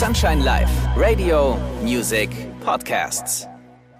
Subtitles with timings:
[0.00, 2.30] Sunshine Live, Radio, Music,
[2.64, 3.46] Podcasts.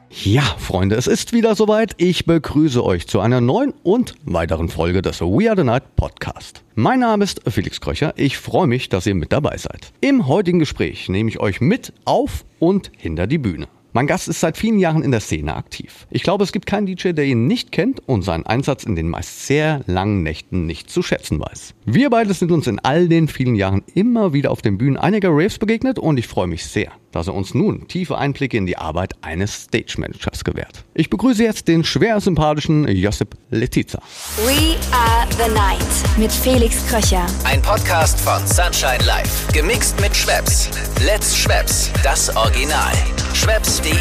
[0.09, 1.93] Ja, Freunde, es ist wieder soweit.
[1.99, 6.65] Ich begrüße euch zu einer neuen und weiteren Folge des We Are the Night Podcast.
[6.75, 8.15] Mein Name ist Felix Kröcher.
[8.17, 9.93] Ich freue mich, dass ihr mit dabei seid.
[10.01, 13.69] Im heutigen Gespräch nehme ich euch mit auf und hinter die Bühne.
[13.93, 16.07] Mein Gast ist seit vielen Jahren in der Szene aktiv.
[16.11, 19.09] Ich glaube, es gibt keinen DJ, der ihn nicht kennt und seinen Einsatz in den
[19.09, 21.75] meist sehr langen Nächten nicht zu schätzen weiß.
[21.87, 25.31] Wir beide sind uns in all den vielen Jahren immer wieder auf den Bühnen einiger
[25.31, 28.77] Raves begegnet und ich freue mich sehr, dass er uns nun tiefe Einblicke in die
[28.77, 30.85] Arbeit eines Stage Managers gewährt.
[30.95, 34.01] Ich begrüße jetzt den schwer sympathischen Josip Letizia.
[34.45, 37.27] We are the night mit Felix Kröcher.
[37.45, 39.49] Ein Podcast von Sunshine Live.
[39.53, 40.69] Gemixt mit Schwepps.
[41.05, 41.91] Let's Schwepps.
[42.03, 42.93] Das Original.
[43.35, 43.93] Schwepps.de.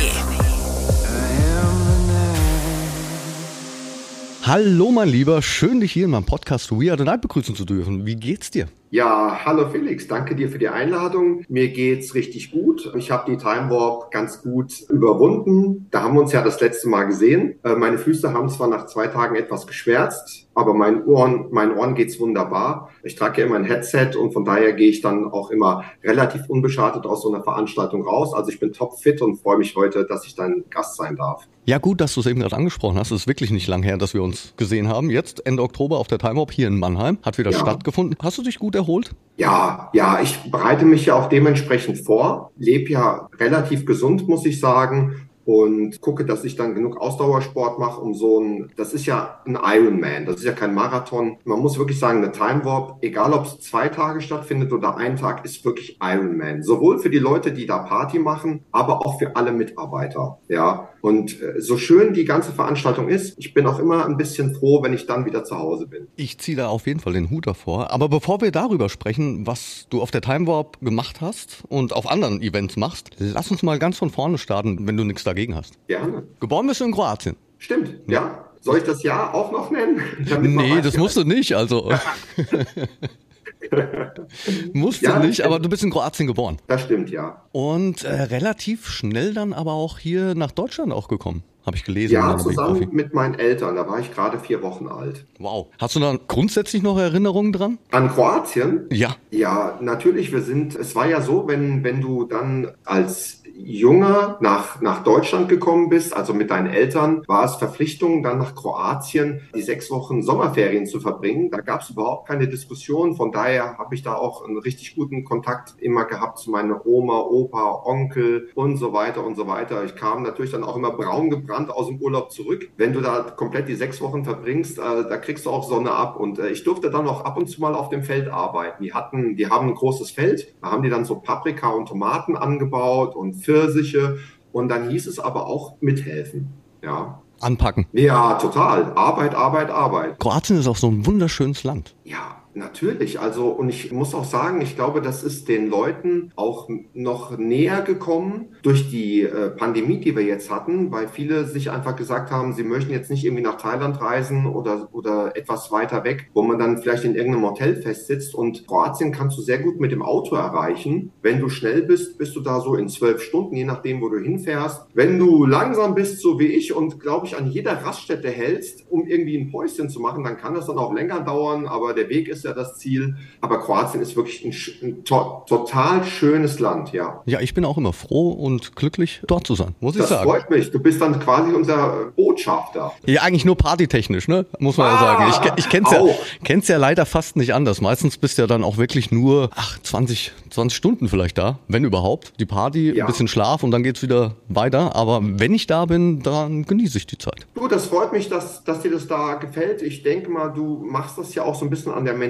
[4.44, 7.66] Hallo mein Lieber, schön dich hier in meinem Podcast We Are the Night begrüßen zu
[7.66, 8.05] dürfen.
[8.05, 8.67] Wie geht's dir?
[8.92, 11.44] Ja, hallo Felix, danke dir für die Einladung.
[11.48, 12.92] Mir geht's richtig gut.
[12.98, 15.86] Ich habe die Time Warp ganz gut überwunden.
[15.92, 17.59] Da haben wir uns ja das letzte Mal gesehen.
[17.64, 21.94] Äh, meine Füße haben zwar nach zwei Tagen etwas geschwärzt, aber meinen Ohren, meinen Ohren
[21.94, 22.90] geht's wunderbar.
[23.04, 26.50] Ich trage ja immer ein Headset und von daher gehe ich dann auch immer relativ
[26.50, 28.34] unbeschadet aus so einer Veranstaltung raus.
[28.34, 31.48] Also ich bin topfit und freue mich heute, dass ich dein Gast sein darf.
[31.66, 33.12] Ja gut, dass du es eben gerade angesprochen hast.
[33.12, 35.12] Es ist wirklich nicht lang her, dass wir uns gesehen haben.
[35.12, 37.20] Jetzt Ende Oktober auf der Time Warp hier in Mannheim.
[37.22, 37.59] Hat wieder Ja.
[37.59, 38.18] stattgefunden.
[38.24, 39.11] Hast du dich gut erholt?
[39.38, 44.59] Ja, ja, ich bereite mich ja auch dementsprechend vor, lebe ja relativ gesund, muss ich
[44.59, 45.30] sagen.
[45.45, 49.57] Und gucke, dass ich dann genug Ausdauersport mache, um so ein, das ist ja ein
[49.59, 51.38] Ironman, das ist ja kein Marathon.
[51.44, 55.16] Man muss wirklich sagen, eine Time Warp, egal ob es zwei Tage stattfindet oder ein
[55.16, 56.61] Tag, ist wirklich Ironman.
[56.61, 60.38] Sowohl für die Leute, die da Party machen, aber auch für alle Mitarbeiter.
[60.50, 64.53] Ja, und äh, so schön die ganze Veranstaltung ist, ich bin auch immer ein bisschen
[64.55, 66.08] froh, wenn ich dann wieder zu Hause bin.
[66.16, 67.91] Ich ziehe da auf jeden Fall den Hut davor.
[67.91, 72.09] Aber bevor wir darüber sprechen, was du auf der Time Warp gemacht hast und auf
[72.09, 75.75] anderen Events machst, lass uns mal ganz von vorne starten, wenn du nichts dagegen hast.
[75.88, 76.23] Gerne.
[76.39, 77.36] Geboren bist du in Kroatien.
[77.58, 78.45] Stimmt, ja.
[78.61, 80.01] Soll ich das Jahr auch noch nennen?
[80.41, 81.91] Nee, das musst du nicht, also.
[84.74, 86.58] musst Ja, du nicht, aber du bist in Kroatien geboren.
[86.68, 87.44] Das stimmt, ja.
[87.52, 92.14] Und äh, relativ schnell dann aber auch hier nach Deutschland auch gekommen, habe ich gelesen.
[92.14, 93.75] Ja, zusammen mit meinen Eltern.
[93.75, 95.25] Da war ich gerade vier Wochen alt.
[95.40, 95.68] Wow.
[95.78, 97.78] Hast du da grundsätzlich noch Erinnerungen dran?
[97.92, 98.86] An Kroatien?
[98.92, 99.16] Ja.
[99.31, 100.31] Ja, natürlich.
[100.31, 105.50] Wir sind, es war ja so, wenn, wenn du dann als Junger nach, nach Deutschland
[105.50, 110.22] gekommen bist, also mit deinen Eltern, war es Verpflichtung, dann nach Kroatien die sechs Wochen
[110.24, 111.52] Sommerferien zu verbringen.
[111.52, 113.16] Da gab es überhaupt keine Diskussion.
[113.16, 117.19] Von daher habe ich da auch einen richtig guten Kontakt immer gehabt zu meiner Oma,
[117.19, 119.84] Opa, Onkel und so weiter und so weiter.
[119.84, 122.69] Ich kam natürlich dann auch immer braun gebrannt aus dem Urlaub zurück.
[122.78, 126.18] Wenn du da komplett die sechs Wochen verbringst, äh, da kriegst du auch Sonne ab.
[126.18, 128.84] Und äh, ich durfte dann auch ab und zu mal auf dem Feld arbeiten.
[128.84, 130.56] Die hatten, die haben ein großes Feld.
[130.62, 134.20] Da haben die dann so Paprika und Tomaten angebaut und Pfirsiche.
[134.52, 136.54] Und dann hieß es aber auch mithelfen.
[136.84, 137.22] Ja.
[137.40, 137.88] Anpacken.
[137.94, 138.92] Ja, total.
[138.96, 140.20] Arbeit, Arbeit, Arbeit.
[140.20, 141.96] Kroatien ist auch so ein wunderschönes Land.
[142.04, 143.20] Ja, natürlich.
[143.20, 147.82] Also, und ich muss auch sagen, ich glaube, das ist den Leuten auch noch näher
[147.82, 152.54] gekommen durch die äh, Pandemie, die wir jetzt hatten, weil viele sich einfach gesagt haben,
[152.54, 156.60] sie möchten jetzt nicht irgendwie nach Thailand reisen oder, oder etwas weiter weg, wo man
[156.60, 158.36] dann vielleicht in irgendeinem Hotel festsitzt.
[158.36, 161.12] Und Kroatien kannst du sehr gut mit dem Auto erreichen.
[161.22, 164.20] Wenn du schnell bist, bist du da so in zwölf Stunden, je nachdem, wo du
[164.20, 164.88] hinfährst.
[164.94, 169.08] Wenn du langsam bist, so wie ich, und glaube ich, an jeder Raststätte hältst, um
[169.08, 172.28] irgendwie ein Päuschen zu machen, dann kann das dann auch länger dauern, aber der Weg
[172.28, 173.16] ist ja das Ziel.
[173.41, 174.53] Aber Kroatien ist wirklich ein,
[174.88, 177.22] ein to total schönes Land, ja.
[177.25, 180.29] Ja, ich bin auch immer froh und glücklich, dort zu sein, muss ich Das sagen.
[180.29, 180.72] freut mich.
[180.72, 182.91] Du bist dann quasi unser Botschafter.
[183.05, 184.45] Ja, eigentlich nur partytechnisch, ne?
[184.59, 185.51] Muss man ja Ah, sagen.
[185.57, 186.16] Ich, ich kenn's ja, auch.
[186.44, 187.81] kenn's ja leider fast nicht anders.
[187.81, 191.83] Meistens bist du ja dann auch wirklich nur, ach, 20, 20 Stunden vielleicht da, wenn
[191.83, 192.33] überhaupt.
[192.39, 193.06] Die Party, Ja.
[193.06, 194.95] ein bisschen Schlaf und dann geht's wieder weiter.
[194.95, 197.45] Aber wenn ich da bin, dann genieße ich die Zeit.
[197.56, 199.81] Du, das freut mich, dass, dass dir das da gefällt.
[199.81, 202.28] Ich denke mal, du machst das ja auch so ein bisschen an der Mentalität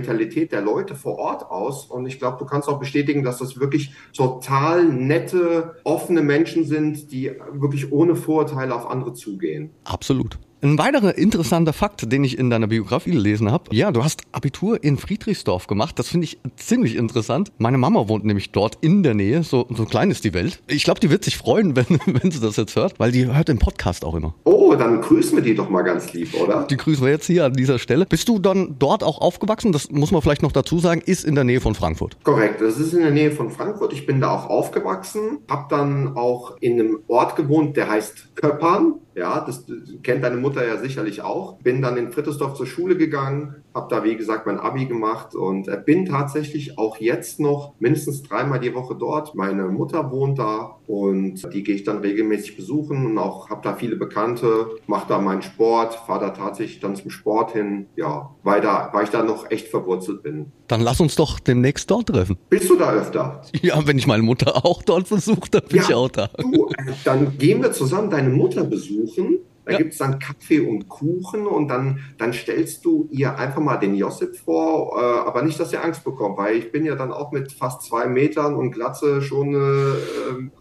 [0.52, 1.86] der Leute vor Ort aus.
[1.86, 7.12] Und ich glaube, du kannst auch bestätigen, dass das wirklich total nette, offene Menschen sind,
[7.12, 9.72] die wirklich ohne Vorurteile auf andere zugehen.
[9.84, 10.38] Absolut.
[10.62, 13.74] Ein weiterer interessanter Fakt, den ich in deiner Biografie gelesen habe.
[13.74, 15.98] Ja, du hast Abitur in Friedrichsdorf gemacht.
[15.98, 17.54] Das finde ich ziemlich interessant.
[17.60, 19.44] Meine Mama wohnt nämlich dort in der Nähe.
[19.44, 20.62] So, so klein ist die Welt.
[20.68, 23.48] Ich glaube, die wird sich freuen, wenn, wenn sie das jetzt hört, weil die hört
[23.48, 24.36] den Podcast auch immer.
[24.44, 26.68] Oh, dann grüßen wir die doch mal ganz lieb, oder?
[26.70, 28.06] Die grüßen wir jetzt hier an dieser Stelle.
[28.06, 29.72] Bist du dann dort auch aufgewachsen?
[29.72, 32.18] Das muss man vielleicht noch dazu sagen, ist in der Nähe von Frankfurt.
[32.24, 33.94] Korrekt, das ist in der Nähe von Frankfurt.
[33.94, 38.96] Ich bin da auch aufgewachsen, habe dann auch in einem Ort gewohnt, der heißt Köppern.
[39.20, 39.66] Ja, das
[40.02, 41.58] kennt deine Mutter ja sicherlich auch.
[41.58, 45.68] Bin dann in Frittesdorf zur Schule gegangen, habe da, wie gesagt, mein Abi gemacht und
[45.68, 49.36] äh, bin tatsächlich auch jetzt noch mindestens dreimal die Woche dort.
[49.36, 53.74] Meine Mutter wohnt da und die gehe ich dann regelmäßig besuchen und auch habe da
[53.74, 58.62] viele Bekannte, mache da meinen Sport, fahre da tatsächlich dann zum Sport hin, ja, weil,
[58.62, 60.54] da, weil ich da noch echt verwurzelt bin.
[60.70, 62.38] Dann lass uns doch demnächst dort treffen.
[62.48, 63.42] Bist du da öfter?
[63.64, 66.30] Ja, wenn ich meine Mutter auch dort besuche, dann bin ja, ich auch da.
[66.38, 69.78] Du, äh, dann gehen wir zusammen deine Mutter besuchen da ja.
[69.78, 73.96] gibt es dann Kaffee und Kuchen und dann, dann stellst du ihr einfach mal den
[73.96, 77.32] Josip vor, äh, aber nicht, dass er Angst bekommt, weil ich bin ja dann auch
[77.32, 79.58] mit fast zwei Metern und Glatze schon äh,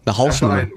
[0.05, 0.67] eine Hausnummer.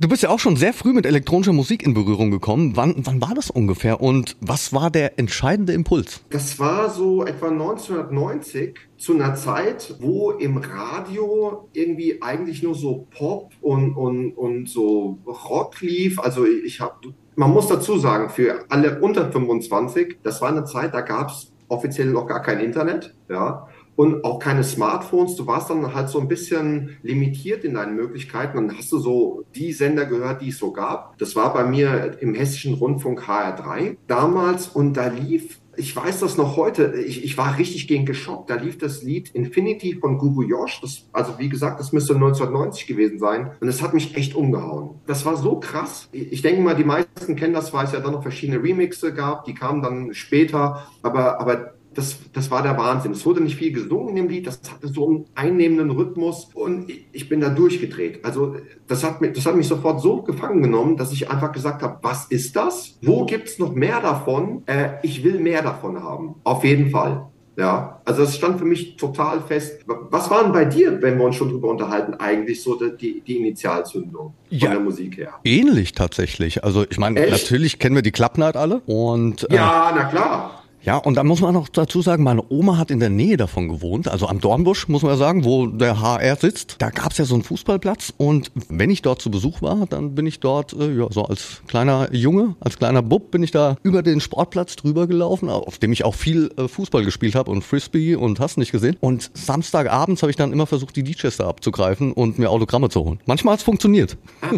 [0.00, 2.74] Du bist ja auch schon sehr früh mit elektronischer Musik in Berührung gekommen.
[2.74, 6.22] Wann, wann war das ungefähr und was war der entscheidende Impuls?
[6.30, 13.08] Das war so etwa 1990 zu einer Zeit, wo im Radio irgendwie eigentlich nur so
[13.10, 16.18] Pop und, und, und so Rock lief.
[16.18, 20.92] Also ich habe man muss dazu sagen, für alle unter 25, das war eine Zeit,
[20.92, 23.66] da gab es offiziell noch gar kein Internet, ja,
[23.96, 25.36] und auch keine Smartphones.
[25.36, 28.56] Du warst dann halt so ein bisschen limitiert in deinen Möglichkeiten.
[28.56, 31.16] Dann hast du so die Sender gehört, die es so gab.
[31.16, 36.36] Das war bei mir im Hessischen Rundfunk HR3 damals und da lief ich weiß das
[36.36, 38.50] noch heute, ich, ich war richtig gegen geschockt.
[38.50, 40.80] Da lief das Lied Infinity von Guru Josh.
[40.82, 43.52] Das, also wie gesagt, das müsste 1990 gewesen sein.
[43.60, 45.00] Und es hat mich echt umgehauen.
[45.06, 46.08] Das war so krass.
[46.12, 49.46] Ich denke mal, die meisten kennen das, weil es ja dann noch verschiedene Remixe gab.
[49.46, 50.86] Die kamen dann später.
[51.02, 53.12] Aber, aber das, das war der Wahnsinn.
[53.12, 56.90] Es wurde nicht viel gesungen in dem Lied, das hatte so einen einnehmenden Rhythmus und
[57.12, 58.24] ich bin da durchgedreht.
[58.24, 58.56] Also
[58.86, 61.98] das hat, mich, das hat mich sofort so gefangen genommen, dass ich einfach gesagt habe,
[62.02, 62.98] was ist das?
[63.02, 64.62] Wo gibt's noch mehr davon?
[64.66, 66.36] Äh, ich will mehr davon haben.
[66.44, 67.26] Auf jeden Fall.
[67.56, 69.84] Ja, also das stand für mich total fest.
[69.86, 74.32] Was waren bei dir, wenn wir uns schon drüber unterhalten, eigentlich so die, die Initialzündung
[74.48, 75.34] von ja, der Musik her?
[75.44, 76.64] Ähnlich tatsächlich.
[76.64, 80.59] Also ich meine, natürlich kennen wir die Klappnight alle und äh, ja, na klar.
[80.82, 83.68] Ja, und da muss man noch dazu sagen, meine Oma hat in der Nähe davon
[83.68, 86.76] gewohnt, also am Dornbusch, muss man ja sagen, wo der HR sitzt.
[86.78, 90.26] Da gab's ja so einen Fußballplatz und wenn ich dort zu Besuch war, dann bin
[90.26, 94.02] ich dort, äh, ja, so als kleiner Junge, als kleiner Bub, bin ich da über
[94.02, 98.14] den Sportplatz drüber gelaufen, auf dem ich auch viel äh, Fußball gespielt habe und Frisbee
[98.14, 98.96] und hast nicht gesehen.
[99.00, 103.20] Und Samstagabends habe ich dann immer versucht, die da abzugreifen und mir Autogramme zu holen.
[103.26, 104.16] Manchmal hat's funktioniert.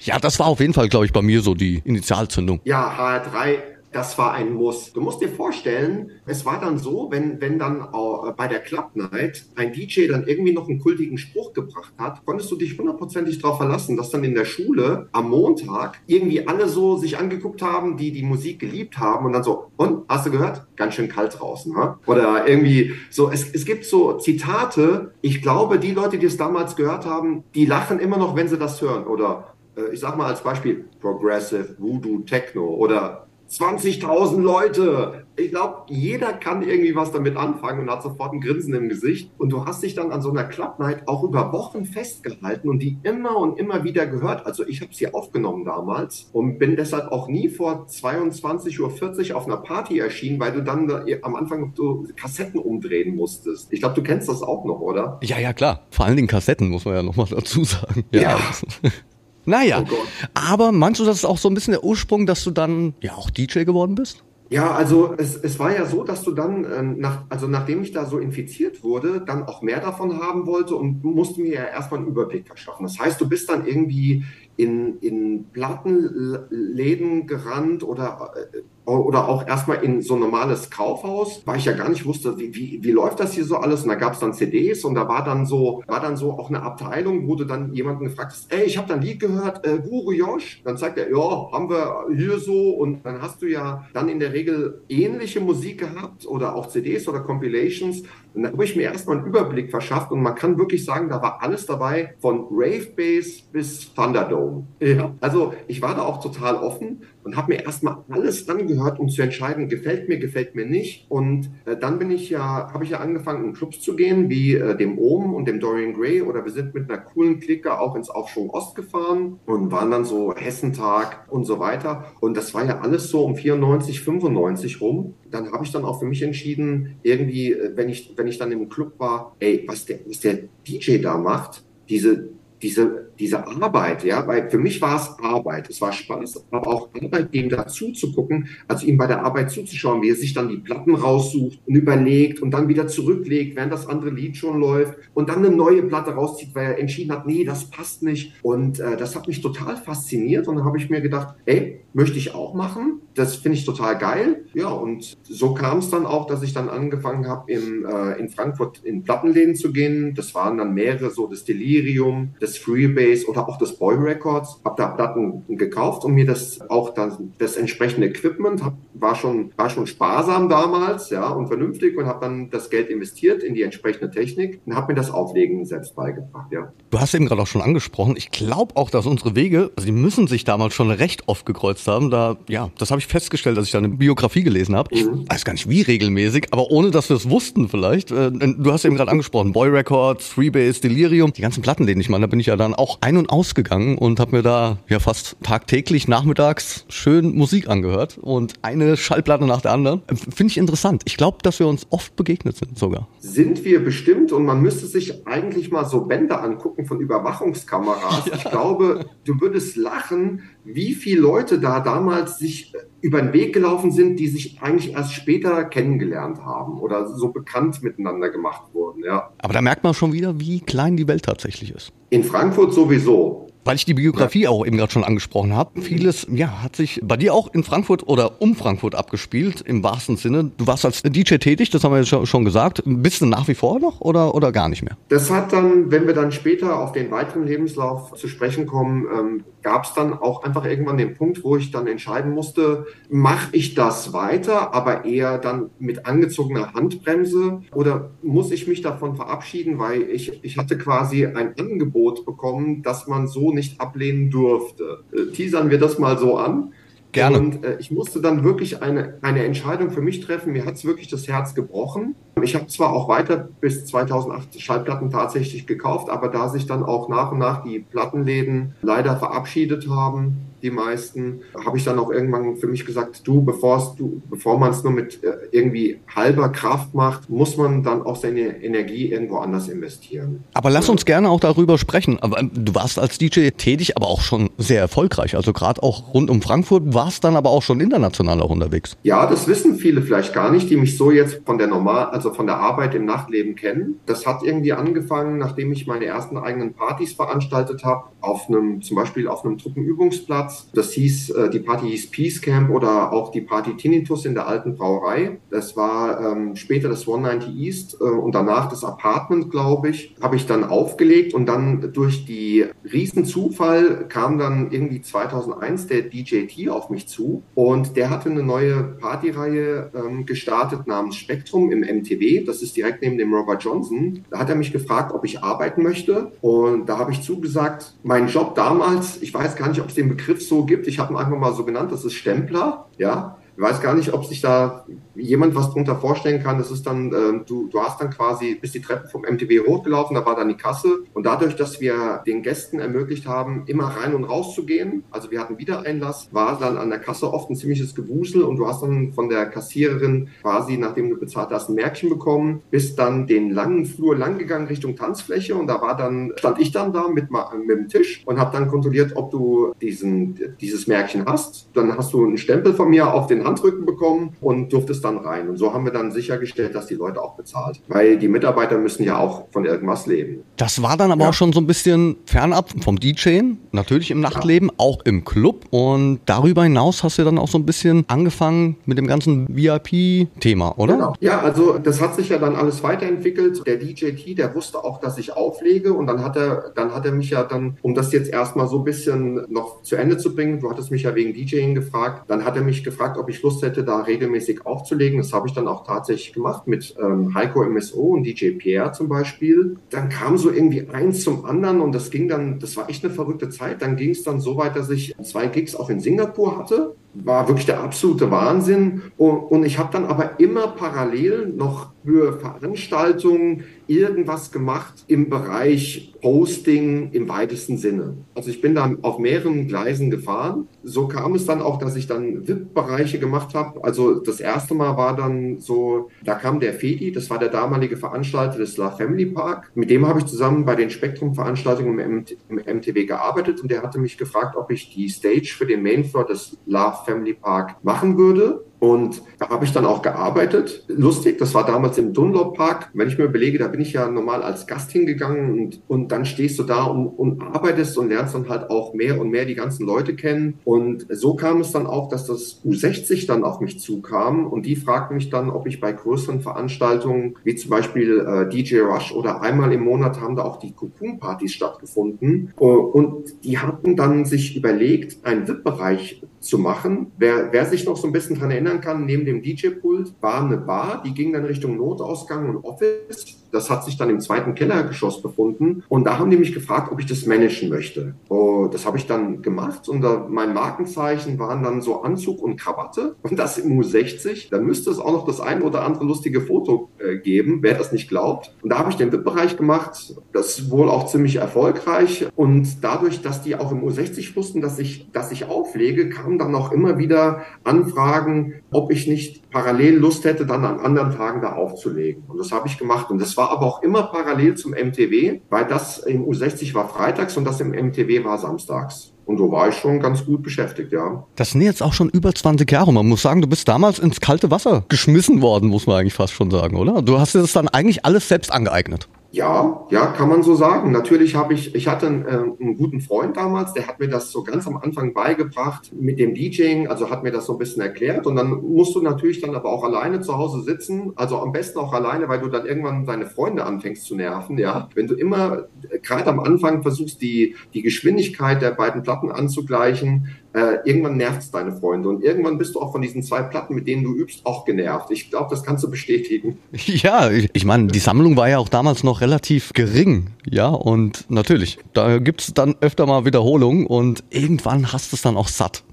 [0.00, 2.60] ja, das war auf jeden Fall, glaube ich, bei mir so die Initialzündung.
[2.64, 3.58] Ja, HR3
[3.92, 4.92] das war ein Muss.
[4.92, 8.90] Du musst dir vorstellen, es war dann so, wenn, wenn dann äh, bei der Club
[8.94, 13.40] Night ein DJ dann irgendwie noch einen kultigen Spruch gebracht hat, konntest du dich hundertprozentig
[13.40, 17.96] darauf verlassen, dass dann in der Schule am Montag irgendwie alle so sich angeguckt haben,
[17.96, 20.66] die die Musik geliebt haben und dann so, und, hast du gehört?
[20.76, 21.98] Ganz schön kalt draußen, ha?
[22.06, 26.76] Oder irgendwie so, es, es gibt so Zitate, ich glaube, die Leute, die es damals
[26.76, 29.06] gehört haben, die lachen immer noch, wenn sie das hören.
[29.06, 35.26] Oder äh, ich sag mal als Beispiel Progressive, Voodoo, Techno oder 20.000 Leute.
[35.36, 39.32] Ich glaube, jeder kann irgendwie was damit anfangen und hat sofort ein Grinsen im Gesicht.
[39.38, 42.78] Und du hast dich dann an so einer Club Night auch über Wochen festgehalten und
[42.78, 44.46] die immer und immer wieder gehört.
[44.46, 49.46] Also ich habe sie aufgenommen damals und bin deshalb auch nie vor 22.40 Uhr auf
[49.46, 50.88] einer Party erschienen, weil du dann
[51.22, 53.72] am Anfang so Kassetten umdrehen musstest.
[53.72, 55.18] Ich glaube, du kennst das auch noch, oder?
[55.24, 55.86] Ja, ja, klar.
[55.90, 58.04] Vor allen Dingen Kassetten, muss man ja nochmal dazu sagen.
[58.12, 58.22] ja.
[58.22, 58.38] ja.
[59.44, 59.94] Naja, oh
[60.34, 63.14] aber meinst du, das ist auch so ein bisschen der Ursprung, dass du dann ja
[63.14, 64.22] auch DJ geworden bist?
[64.50, 67.92] Ja, also es, es war ja so, dass du dann, ähm, nach, also nachdem ich
[67.92, 72.00] da so infiziert wurde, dann auch mehr davon haben wollte und musste mir ja erstmal
[72.00, 72.82] einen Überblick verschaffen.
[72.82, 74.24] Das heißt, du bist dann irgendwie
[74.56, 78.58] in, in Plattenläden gerannt oder äh,
[78.98, 82.54] oder auch erstmal in so ein normales Kaufhaus, weil ich ja gar nicht wusste, wie,
[82.54, 83.82] wie, wie läuft das hier so alles.
[83.82, 86.48] Und da gab es dann CDs und da war dann so, war dann so auch
[86.48, 89.66] eine Abteilung, wo du dann jemanden gefragt hast, ey, ich habe da ein Lied gehört,
[89.66, 90.62] äh, Guru Josh.
[90.64, 92.70] Dann sagt er, ja, haben wir hier so.
[92.70, 97.08] Und dann hast du ja dann in der Regel ähnliche Musik gehabt oder auch CDs
[97.08, 98.02] oder Compilations.
[98.34, 101.20] Und da habe ich mir erstmal einen Überblick verschafft und man kann wirklich sagen, da
[101.20, 104.66] war alles dabei, von Rave Bass bis Thunderdome.
[104.80, 105.14] Ja.
[105.20, 109.22] Also ich war da auch total offen und habe mir erstmal alles angehört, um zu
[109.22, 111.06] entscheiden, gefällt mir, gefällt mir nicht.
[111.10, 114.54] Und äh, dann bin ich ja, habe ich ja angefangen, in Clubs zu gehen, wie
[114.54, 116.22] äh, dem Ohm und dem Dorian Gray.
[116.22, 120.04] Oder wir sind mit einer coolen Clique auch ins Aufschwung Ost gefahren und waren dann
[120.04, 122.06] so Hessentag und so weiter.
[122.20, 125.14] Und das war ja alles so um 94, 95 rum.
[125.30, 128.52] Dann habe ich dann auch für mich entschieden, irgendwie, äh, wenn ich, wenn ich dann
[128.52, 132.30] im Club war, ey, was der, was der DJ da macht, diese
[132.62, 136.88] diese, diese Arbeit, ja, weil für mich war es Arbeit, es war Spaß, aber auch
[136.94, 140.48] Arbeit, ihm dazu zu gucken, also ihm bei der Arbeit zuzuschauen, wie er sich dann
[140.48, 144.98] die Platten raussucht und überlegt und dann wieder zurücklegt, während das andere Lied schon läuft
[145.14, 148.32] und dann eine neue Platte rauszieht, weil er entschieden hat, nee, das passt nicht.
[148.42, 152.18] Und äh, das hat mich total fasziniert und dann habe ich mir gedacht, ey, möchte
[152.18, 153.00] ich auch machen.
[153.14, 154.44] Das finde ich total geil.
[154.54, 158.80] Ja, und so kam es dann auch, dass ich dann angefangen habe, äh, in Frankfurt
[158.84, 160.14] in Plattenläden zu gehen.
[160.14, 164.60] Das waren dann mehrere, so das Delirium, das Freebase oder auch das Boy Records.
[164.64, 169.52] Habe da Platten gekauft und mir das auch dann das entsprechende Equipment hab, war schon
[169.56, 173.62] war schon sparsam damals, ja und vernünftig und habe dann das Geld investiert in die
[173.62, 176.50] entsprechende Technik und habe mir das Auflegen selbst beigebracht.
[176.50, 176.72] Ja.
[176.90, 178.14] Du hast eben gerade auch schon angesprochen.
[178.16, 181.86] Ich glaube auch, dass unsere Wege, also die müssen sich damals schon recht oft gekreuzt
[181.86, 182.10] haben.
[182.10, 184.88] Da ja, das habe ich festgestellt, als ich da eine Biografie gelesen habe.
[184.92, 185.28] Ich mhm.
[185.28, 188.10] weiß gar nicht wie regelmäßig, aber ohne dass wir es wussten vielleicht.
[188.10, 192.00] Äh, du hast eben gerade angesprochen, Boy Records, Freebase, Delirium, die ganzen Plattenläden.
[192.00, 194.78] Ich meine, da bin ich ja dann auch ein- und ausgegangen und habe mir da
[194.88, 200.02] ja fast tagtäglich nachmittags schön Musik angehört und eine Schallplatte nach der anderen.
[200.08, 201.02] Äh, finde ich interessant.
[201.04, 203.08] Ich glaube, dass wir uns oft begegnet sind sogar.
[203.18, 208.20] Sind wir bestimmt und man müsste sich eigentlich mal so Bänder angucken von Überwachungskameras.
[208.30, 208.36] Ja.
[208.36, 213.90] Ich glaube, du würdest lachen, wie viele Leute da damals sich über den Weg gelaufen
[213.90, 219.30] sind, die sich eigentlich erst später kennengelernt haben oder so bekannt miteinander gemacht wurden, ja.
[219.38, 221.92] Aber da merkt man schon wieder, wie klein die Welt tatsächlich ist.
[222.10, 223.49] In Frankfurt sowieso.
[223.64, 224.50] Weil ich die Biografie ja.
[224.50, 225.80] auch eben gerade schon angesprochen habe.
[225.80, 230.16] Vieles, ja, hat sich bei dir auch in Frankfurt oder um Frankfurt abgespielt, im wahrsten
[230.16, 230.50] Sinne.
[230.56, 232.82] Du warst als DJ tätig, das haben wir jetzt schon gesagt.
[232.84, 234.96] Bist du nach wie vor noch oder, oder gar nicht mehr?
[235.08, 239.44] Das hat dann, wenn wir dann später auf den weiteren Lebenslauf zu sprechen kommen, ähm,
[239.62, 243.74] gab es dann auch einfach irgendwann den Punkt, wo ich dann entscheiden musste, mache ich
[243.74, 250.02] das weiter, aber eher dann mit angezogener Handbremse oder muss ich mich davon verabschieden, weil
[250.02, 255.04] ich, ich hatte quasi ein Angebot bekommen, dass man so nicht ablehnen durfte.
[255.12, 256.72] Äh, teasern wir das mal so an.
[257.12, 257.38] Gerne.
[257.38, 260.52] Und äh, ich musste dann wirklich eine, eine Entscheidung für mich treffen.
[260.52, 262.14] Mir hat es wirklich das Herz gebrochen.
[262.42, 267.08] Ich habe zwar auch weiter bis 2008 Schallplatten tatsächlich gekauft, aber da sich dann auch
[267.08, 272.56] nach und nach die Plattenläden leider verabschiedet haben, die meisten, habe ich dann auch irgendwann
[272.56, 276.94] für mich gesagt, du, bevor du, bevor man es nur mit äh, irgendwie halber Kraft
[276.94, 280.44] macht, muss man dann auch seine Energie irgendwo anders investieren.
[280.54, 282.18] Aber lass uns gerne auch darüber sprechen.
[282.22, 285.36] Ähm, du warst als DJ tätig, aber auch schon sehr erfolgreich.
[285.36, 288.96] Also gerade auch rund um Frankfurt warst dann aber auch schon international auch unterwegs.
[289.02, 292.34] Ja, das wissen viele vielleicht gar nicht, die mich so jetzt von der normal, also
[292.34, 294.00] von der Arbeit im Nachtleben kennen.
[294.06, 298.96] Das hat irgendwie angefangen, nachdem ich meine ersten eigenen Partys veranstaltet habe, auf einem, zum
[298.96, 300.70] Beispiel auf einem Truppenübungsplatz Platz.
[300.74, 304.46] Das hieß, äh, die Party hieß Peace Camp oder auch die Party Tinnitus in der
[304.46, 305.38] alten Brauerei.
[305.50, 310.36] Das war ähm, später das 190 East äh, und danach das Apartment, glaube ich, habe
[310.36, 316.68] ich dann aufgelegt und dann durch die Riesenzufall kam dann irgendwie 2001 der DJ T
[316.68, 322.44] auf mich zu und der hatte eine neue Partyreihe ähm, gestartet namens Spektrum im MTW.
[322.44, 324.24] Das ist direkt neben dem Robert Johnson.
[324.30, 328.28] Da hat er mich gefragt, ob ich arbeiten möchte und da habe ich zugesagt, mein
[328.28, 330.86] Job damals, ich weiß gar nicht, ob es den Begriff so gibt.
[330.86, 332.86] Ich habe ihn einfach mal so genannt, das ist Stempler.
[332.98, 336.58] Ja, ich weiß gar nicht, ob sich da jemand was drunter vorstellen kann.
[336.58, 340.14] Das ist dann, äh, du, du hast dann quasi bis die Treppen vom MTW hochgelaufen,
[340.14, 341.00] da war dann die Kasse.
[341.14, 345.30] Und dadurch, dass wir den Gästen ermöglicht haben, immer rein und raus zu gehen, also
[345.30, 348.82] wir hatten Wiedereinlass, war dann an der Kasse oft ein ziemliches Gewusel und du hast
[348.82, 353.50] dann von der Kassiererin quasi, nachdem du bezahlt hast, ein Märkchen bekommen, bist dann den
[353.50, 357.28] langen Flur lang gegangen Richtung Tanzfläche und da war dann, stand ich dann da mit,
[357.30, 361.68] mit dem Tisch und habe dann kontrolliert, ob du diesen, dieses Märkchen hast.
[361.74, 365.48] Dann hast du einen Stempel von mir auf den Handrücken bekommen und durftest dann rein.
[365.48, 367.80] Und so haben wir dann sichergestellt, dass die Leute auch bezahlt.
[367.88, 370.42] Weil die Mitarbeiter müssen ja auch von irgendwas leben.
[370.56, 371.28] Das war dann aber ja.
[371.30, 374.74] auch schon so ein bisschen fernab vom DJen, natürlich im Nachtleben, ja.
[374.78, 375.64] auch im Club.
[375.70, 380.78] Und darüber hinaus hast du dann auch so ein bisschen angefangen mit dem ganzen VIP-Thema,
[380.78, 380.94] oder?
[380.94, 381.14] Genau.
[381.20, 383.66] Ja, also das hat sich ja dann alles weiterentwickelt.
[383.66, 387.12] Der DJT, der wusste auch, dass ich auflege und dann hat er, dann hat er
[387.12, 390.60] mich ja dann, um das jetzt erstmal so ein bisschen noch zu Ende zu bringen,
[390.60, 393.62] du hattest mich ja wegen DJing gefragt, dann hat er mich gefragt, ob ich Lust
[393.62, 395.18] hätte, da regelmäßig aufzulegen.
[395.18, 399.08] Das habe ich dann auch tatsächlich gemacht mit ähm, Heiko MSO und DJ Pierre zum
[399.08, 399.76] Beispiel.
[399.90, 403.12] Dann kam so irgendwie eins zum anderen und das ging dann, das war echt eine
[403.12, 403.82] verrückte Zeit.
[403.82, 407.48] Dann ging es dann so weit, dass ich zwei Gigs auch in Singapur hatte war
[407.48, 409.02] wirklich der absolute Wahnsinn.
[409.16, 417.10] Und, ich habe dann aber immer parallel noch für Veranstaltungen irgendwas gemacht im Bereich Posting
[417.12, 418.14] im weitesten Sinne.
[418.34, 420.68] Also ich bin dann auf mehreren Gleisen gefahren.
[420.82, 423.82] So kam es dann auch, dass ich dann VIP-Bereiche gemacht habe.
[423.82, 427.96] Also das erste Mal war dann so, da kam der Fedi, das war der damalige
[427.96, 429.70] Veranstalter des La Family Park.
[429.74, 433.98] Mit dem habe ich zusammen bei den Spektrum-Veranstaltungen im, im, MTW gearbeitet und der hatte
[433.98, 438.64] mich gefragt, ob ich die Stage für den Mainfloor des La Family Park machen würde.
[438.80, 440.84] Und da habe ich dann auch gearbeitet.
[440.88, 442.90] Lustig, das war damals im Dunlop Park.
[442.94, 446.24] Wenn ich mir überlege, da bin ich ja normal als Gast hingegangen und, und dann
[446.24, 449.54] stehst du da und, und arbeitest und lernst dann halt auch mehr und mehr die
[449.54, 450.58] ganzen Leute kennen.
[450.64, 454.76] Und so kam es dann auch, dass das U60 dann auf mich zukam und die
[454.76, 459.42] fragten mich dann, ob ich bei größeren Veranstaltungen, wie zum Beispiel äh, DJ Rush oder
[459.42, 462.54] einmal im Monat haben da auch die Cocoon-Partys stattgefunden.
[462.56, 467.12] Und die hatten dann sich überlegt, einen VIP-Bereich zu machen.
[467.18, 470.56] Wer, wer sich noch so ein bisschen dran erinnern kann, neben dem DJ-Pult war eine
[470.56, 473.39] Bar, die ging dann Richtung Notausgang und Office.
[473.52, 475.82] Das hat sich dann im zweiten Kellergeschoss befunden.
[475.88, 478.14] Und da haben die mich gefragt, ob ich das managen möchte.
[478.28, 479.88] Oh, das habe ich dann gemacht.
[479.88, 483.16] Und da, mein Markenzeichen waren dann so Anzug und Krawatte.
[483.22, 484.50] Und das im U60.
[484.50, 487.92] Da müsste es auch noch das ein oder andere lustige Foto äh, geben, wer das
[487.92, 488.54] nicht glaubt.
[488.62, 490.14] Und da habe ich den VIP-Bereich gemacht.
[490.32, 492.26] Das wohl auch ziemlich erfolgreich.
[492.36, 496.54] Und dadurch, dass die auch im U60 wussten, dass ich, dass ich auflege, kamen dann
[496.54, 501.52] auch immer wieder Anfragen, ob ich nicht parallel Lust hätte, dann an anderen Tagen da
[501.52, 502.24] aufzulegen.
[502.28, 503.10] Und das habe ich gemacht.
[503.10, 507.36] Und das war aber auch immer parallel zum MTW, weil das im U60 war freitags
[507.36, 509.12] und das im MTW war samstags.
[509.26, 511.24] Und so war ich schon ganz gut beschäftigt, ja.
[511.36, 512.92] Das sind jetzt auch schon über 20 Jahre.
[512.92, 516.32] Man muss sagen, du bist damals ins kalte Wasser geschmissen worden, muss man eigentlich fast
[516.32, 517.00] schon sagen, oder?
[517.00, 519.08] Du hast dir das dann eigentlich alles selbst angeeignet.
[519.32, 520.90] Ja, ja, kann man so sagen.
[520.90, 524.32] Natürlich habe ich, ich hatte einen, äh, einen, guten Freund damals, der hat mir das
[524.32, 527.80] so ganz am Anfang beigebracht mit dem DJing, also hat mir das so ein bisschen
[527.80, 528.26] erklärt.
[528.26, 531.78] Und dann musst du natürlich dann aber auch alleine zu Hause sitzen, also am besten
[531.78, 534.88] auch alleine, weil du dann irgendwann deine Freunde anfängst zu nerven, ja.
[534.96, 540.28] Wenn du immer äh, gerade am Anfang versuchst, die, die Geschwindigkeit der beiden Platten anzugleichen,
[540.52, 543.74] äh, irgendwann nervt es deine Freunde und irgendwann bist du auch von diesen zwei Platten,
[543.74, 545.10] mit denen du übst, auch genervt.
[545.10, 546.58] Ich glaube, das kannst du bestätigen.
[547.00, 551.78] Ja, ich meine, die Sammlung war ja auch damals noch relativ gering, ja, und natürlich,
[551.94, 555.84] da gibt es dann öfter mal Wiederholungen und irgendwann hast du es dann auch satt.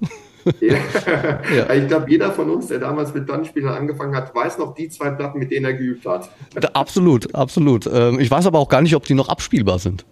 [0.60, 0.76] Ja.
[1.54, 1.74] ja.
[1.74, 5.10] Ich glaube, jeder von uns, der damals mit Bandspielern angefangen hat, weiß noch die zwei
[5.10, 6.30] Platten, mit denen er geübt hat.
[6.72, 7.86] Absolut, absolut.
[7.92, 10.06] Ähm, ich weiß aber auch gar nicht, ob die noch abspielbar sind.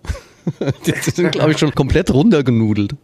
[0.87, 2.95] Die sind, glaube ich, schon komplett runtergenudelt.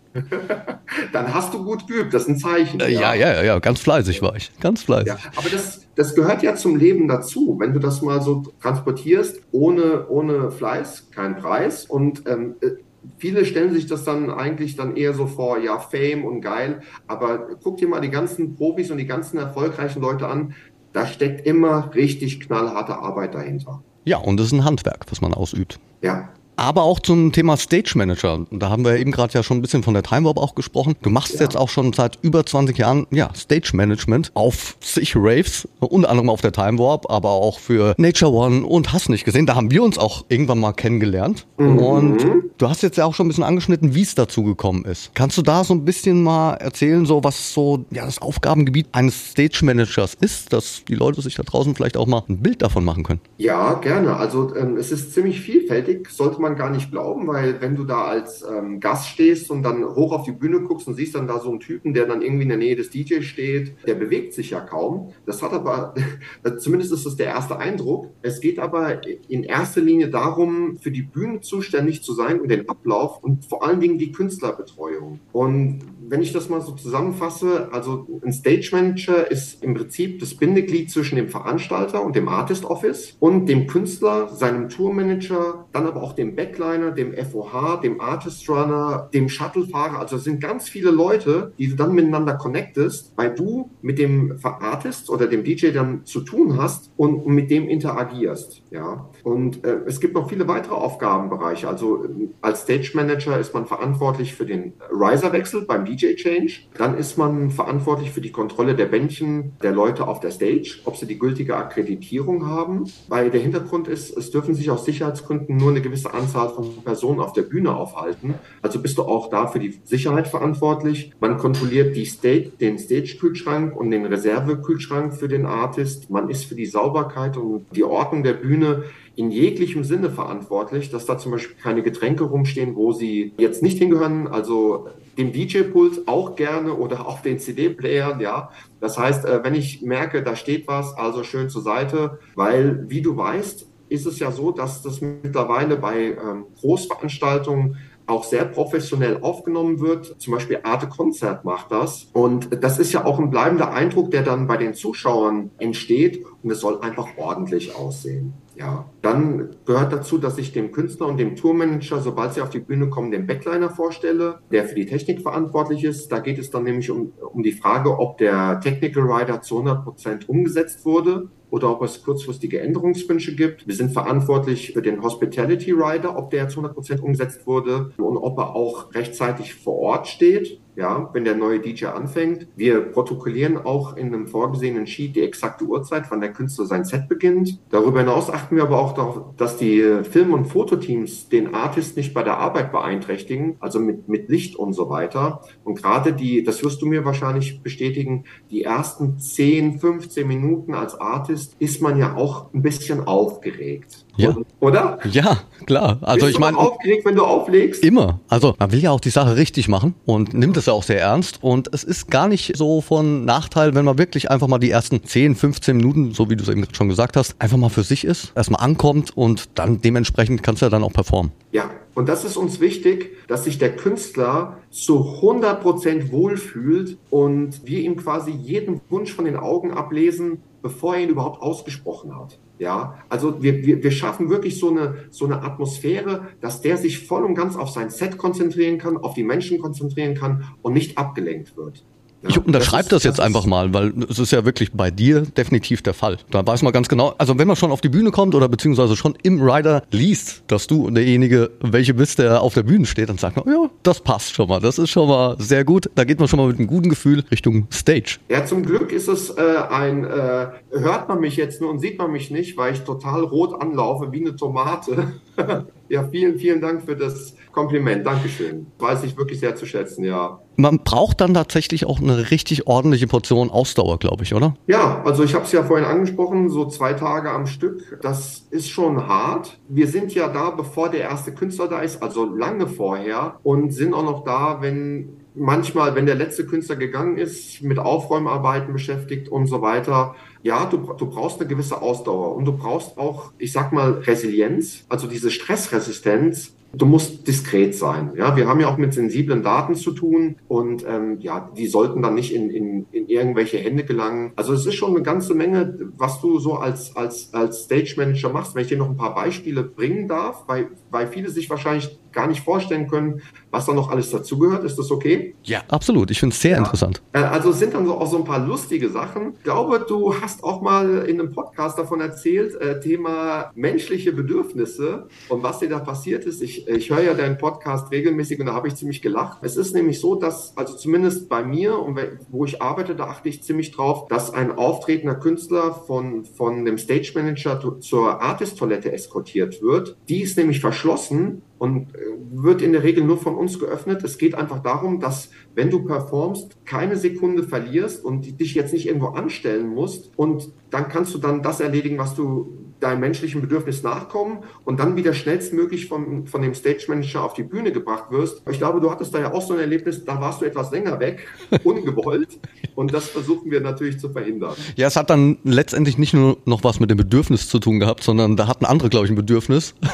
[1.12, 2.80] Dann hast du gut geübt, das ist ein Zeichen.
[2.80, 4.52] Ja, ja, ja, ja, ganz fleißig war ich.
[4.60, 5.08] Ganz fleißig.
[5.08, 7.56] Ja, aber das, das gehört ja zum Leben dazu.
[7.58, 11.86] Wenn du das mal so transportierst, ohne, ohne Fleiß, kein Preis.
[11.86, 12.70] Und ähm, äh,
[13.18, 16.82] viele stellen sich das dann eigentlich dann eher so vor, ja, Fame und geil.
[17.08, 20.54] Aber guck dir mal die ganzen Profis und die ganzen erfolgreichen Leute an.
[20.92, 23.82] Da steckt immer richtig knallharte Arbeit dahinter.
[24.04, 25.80] Ja, und es ist ein Handwerk, was man ausübt.
[26.02, 26.28] Ja,
[26.62, 28.46] aber auch zum Thema Stage Manager.
[28.52, 30.94] Da haben wir eben gerade ja schon ein bisschen von der Time Warp auch gesprochen.
[31.02, 31.40] Du machst ja.
[31.40, 36.30] jetzt auch schon seit über 20 Jahren ja, Stage Management auf sich Raves, unter anderem
[36.30, 39.44] auf der Time Warp, aber auch für Nature One und hast nicht gesehen.
[39.44, 41.46] Da haben wir uns auch irgendwann mal kennengelernt.
[41.58, 41.78] Mhm.
[41.78, 42.26] Und
[42.58, 45.10] du hast jetzt ja auch schon ein bisschen angeschnitten, wie es dazu gekommen ist.
[45.14, 49.32] Kannst du da so ein bisschen mal erzählen, so was so ja, das Aufgabengebiet eines
[49.32, 52.84] Stage Managers ist, dass die Leute sich da draußen vielleicht auch mal ein Bild davon
[52.84, 53.20] machen können?
[53.38, 54.16] Ja, gerne.
[54.16, 58.04] Also ähm, es ist ziemlich vielfältig, sollte man gar nicht glauben, weil wenn du da
[58.04, 61.38] als ähm, Gast stehst und dann hoch auf die Bühne guckst und siehst dann da
[61.38, 64.50] so einen Typen, der dann irgendwie in der Nähe des DJs steht, der bewegt sich
[64.50, 65.12] ja kaum.
[65.26, 65.94] Das hat aber,
[66.58, 68.10] zumindest ist das der erste Eindruck.
[68.22, 72.68] Es geht aber in erster Linie darum, für die Bühne zuständig zu sein und den
[72.68, 75.20] Ablauf und vor allen Dingen die Künstlerbetreuung.
[75.32, 80.34] Und wenn ich das mal so zusammenfasse, also ein Stage Manager ist im Prinzip das
[80.34, 86.02] Bindeglied zwischen dem Veranstalter und dem Artist Office und dem Künstler, seinem Tourmanager, dann aber
[86.02, 89.98] auch Backliner, dem FOH, dem Artist Runner, dem Shuttlefahrer.
[89.98, 94.38] Also es sind ganz viele Leute, die du dann miteinander connectest, weil du mit dem
[94.42, 98.62] Artist oder dem DJ dann zu tun hast und mit dem interagierst.
[98.70, 99.08] Ja.
[99.22, 101.68] Und äh, es gibt noch viele weitere Aufgabenbereiche.
[101.68, 106.52] Also äh, als Stage Manager ist man verantwortlich für den Riserwechsel beim DJ Change.
[106.76, 110.96] Dann ist man verantwortlich für die Kontrolle der Bändchen der Leute auf der Stage, ob
[110.96, 112.84] sie die gültige Akkreditierung haben.
[113.08, 116.82] Weil der Hintergrund ist, es dürfen sich aus Sicherheitsgründen nur eine gewisse Anzahl Anzahl von
[116.84, 118.34] Personen auf der Bühne aufhalten.
[118.62, 121.12] Also bist du auch da für die Sicherheit verantwortlich.
[121.20, 126.10] Man kontrolliert die Stage, den Stage-Kühlschrank und den Reserve-Kühlschrank für den Artist.
[126.10, 131.04] Man ist für die Sauberkeit und die Ordnung der Bühne in jeglichem Sinne verantwortlich, dass
[131.04, 134.26] da zum Beispiel keine Getränke rumstehen, wo sie jetzt nicht hingehören.
[134.26, 138.50] Also dem DJ-Pult auch gerne oder auf den CD-Playern, ja.
[138.80, 143.02] Das heißt, äh, wenn ich merke, da steht was, also schön zur Seite, weil, wie
[143.02, 147.76] du weißt, ist es ja so, dass das mittlerweile bei ähm, Großveranstaltungen
[148.06, 150.20] auch sehr professionell aufgenommen wird.
[150.20, 152.08] Zum Beispiel Arte Konzert macht das.
[152.12, 156.24] Und das ist ja auch ein bleibender Eindruck, der dann bei den Zuschauern entsteht.
[156.42, 158.34] Und es soll einfach ordentlich aussehen.
[158.54, 162.58] Ja, dann gehört dazu, dass ich dem Künstler und dem Tourmanager, sobald sie auf die
[162.58, 166.12] Bühne kommen, den Backliner vorstelle, der für die Technik verantwortlich ist.
[166.12, 169.84] Da geht es dann nämlich um, um die Frage, ob der Technical Rider zu 100
[169.84, 173.66] Prozent umgesetzt wurde oder ob es kurzfristige Änderungswünsche gibt.
[173.66, 178.16] Wir sind verantwortlich für den Hospitality Rider, ob der zu 100 Prozent umgesetzt wurde und
[178.16, 182.46] ob er auch rechtzeitig vor Ort steht ja, wenn der neue DJ anfängt.
[182.56, 187.08] Wir protokollieren auch in einem vorgesehenen Sheet die exakte Uhrzeit, wann der Künstler sein Set
[187.08, 187.58] beginnt.
[187.70, 192.14] Darüber hinaus achten wir aber auch darauf, dass die Film- und Fototeams den Artist nicht
[192.14, 195.42] bei der Arbeit beeinträchtigen, also mit, mit Licht und so weiter.
[195.64, 200.98] Und gerade die, das wirst du mir wahrscheinlich bestätigen, die ersten 10, 15 Minuten als
[200.98, 204.06] Artist ist man ja auch ein bisschen aufgeregt.
[204.16, 204.36] Ja.
[204.60, 204.98] Oder?
[205.10, 205.98] Ja, klar.
[206.02, 206.58] Also Bist ich meine.
[206.58, 207.82] aufgeregt, wenn du auflegst?
[207.82, 208.20] Immer.
[208.28, 211.00] Also man will ja auch die Sache richtig machen und nimmt es ja auch sehr
[211.00, 211.42] ernst.
[211.42, 215.02] Und es ist gar nicht so von Nachteil, wenn man wirklich einfach mal die ersten
[215.02, 218.04] 10, 15 Minuten, so wie du es eben schon gesagt hast, einfach mal für sich
[218.04, 221.32] ist, erstmal ankommt und dann dementsprechend kannst du ja dann auch performen.
[221.52, 227.66] Ja, und das ist uns wichtig, dass sich der Künstler zu 100 Prozent wohlfühlt und
[227.66, 232.38] wir ihm quasi jeden Wunsch von den Augen ablesen, bevor er ihn überhaupt ausgesprochen hat.
[232.62, 237.04] Ja, also wir, wir, wir schaffen wirklich so eine, so eine Atmosphäre, dass der sich
[237.04, 240.96] voll und ganz auf sein Set konzentrieren kann, auf die Menschen konzentrieren kann und nicht
[240.96, 241.84] abgelenkt wird.
[242.22, 244.90] Ja, ich unterschreibe das, das, jetzt das einfach mal, weil es ist ja wirklich bei
[244.90, 246.18] dir definitiv der Fall.
[246.30, 248.96] Da weiß man ganz genau, also wenn man schon auf die Bühne kommt oder beziehungsweise
[248.96, 253.18] schon im Rider liest, dass du derjenige, welche bist, der auf der Bühne steht, dann
[253.18, 255.90] sagt man, ja, das passt schon mal, das ist schon mal sehr gut.
[255.94, 258.18] Da geht man schon mal mit einem guten Gefühl Richtung Stage.
[258.28, 261.98] Ja, zum Glück ist es äh, ein, äh, hört man mich jetzt nur und sieht
[261.98, 265.14] man mich nicht, weil ich total rot anlaufe wie eine Tomate.
[265.88, 268.06] ja, vielen, vielen Dank für das Kompliment.
[268.06, 268.66] Dankeschön.
[268.78, 270.40] Weiß ich wirklich sehr zu schätzen, ja.
[270.56, 274.54] Man braucht dann tatsächlich auch eine richtig ordentliche Portion Ausdauer, glaube ich, oder?
[274.66, 278.68] Ja, also ich habe es ja vorhin angesprochen, so zwei Tage am Stück, das ist
[278.68, 279.58] schon hart.
[279.68, 283.94] Wir sind ja da, bevor der erste Künstler da ist, also lange vorher und sind
[283.94, 289.46] auch noch da, wenn manchmal, wenn der letzte Künstler gegangen ist, mit Aufräumarbeiten beschäftigt und
[289.46, 290.14] so weiter.
[290.42, 294.84] Ja, du, du brauchst eine gewisse Ausdauer und du brauchst auch, ich sag mal, Resilienz,
[294.88, 298.12] also diese Stressresistenz, Du musst diskret sein.
[298.16, 302.02] Ja, wir haben ja auch mit sensiblen Daten zu tun und ähm, ja, die sollten
[302.02, 304.32] dann nicht in, in, in irgendwelche Hände gelangen.
[304.36, 308.30] Also es ist schon eine ganze Menge, was du so als als als Stage Manager
[308.30, 308.54] machst.
[308.54, 312.26] Wenn ich dir noch ein paar Beispiele bringen darf, weil weil viele sich wahrscheinlich gar
[312.26, 314.64] nicht vorstellen können, was da noch alles dazugehört.
[314.64, 315.34] Ist das okay?
[315.42, 316.10] Ja, absolut.
[316.10, 316.58] Ich finde es sehr ja.
[316.58, 317.02] interessant.
[317.12, 319.34] Äh, also es sind dann so auch so ein paar lustige Sachen.
[319.38, 325.08] Ich glaube, du hast auch mal in einem Podcast davon erzählt, äh, Thema menschliche Bedürfnisse
[325.28, 326.42] und was dir da passiert ist.
[326.42, 329.38] Ich, ich höre ja deinen Podcast regelmäßig und da habe ich ziemlich gelacht.
[329.42, 331.98] Es ist nämlich so, dass, also zumindest bei mir und
[332.30, 336.78] wo ich arbeite, da achte ich ziemlich drauf, dass ein auftretender Künstler von, von dem
[336.78, 339.96] Stage Manager zur Artist-Toilette eskortiert wird.
[340.08, 341.98] Die ist nämlich verschlossen und äh,
[342.32, 344.02] wird in der Regel nur von uns geöffnet.
[344.02, 348.88] Es geht einfach darum, dass wenn du performst, keine Sekunde verlierst und dich jetzt nicht
[348.88, 353.84] irgendwo anstellen musst und dann kannst du dann das erledigen, was du deinem menschlichen Bedürfnis
[353.84, 358.42] nachkommen und dann wieder schnellstmöglich von, von dem Stage Manager auf die Bühne gebracht wirst.
[358.50, 360.98] Ich glaube, du hattest da ja auch so ein Erlebnis, da warst du etwas länger
[360.98, 361.28] weg,
[361.62, 362.40] ungewollt.
[362.74, 364.56] und das versuchen wir natürlich zu verhindern.
[364.74, 368.02] Ja, es hat dann letztendlich nicht nur noch was mit dem Bedürfnis zu tun gehabt,
[368.02, 369.76] sondern da hatten andere, glaube ich, ein Bedürfnis.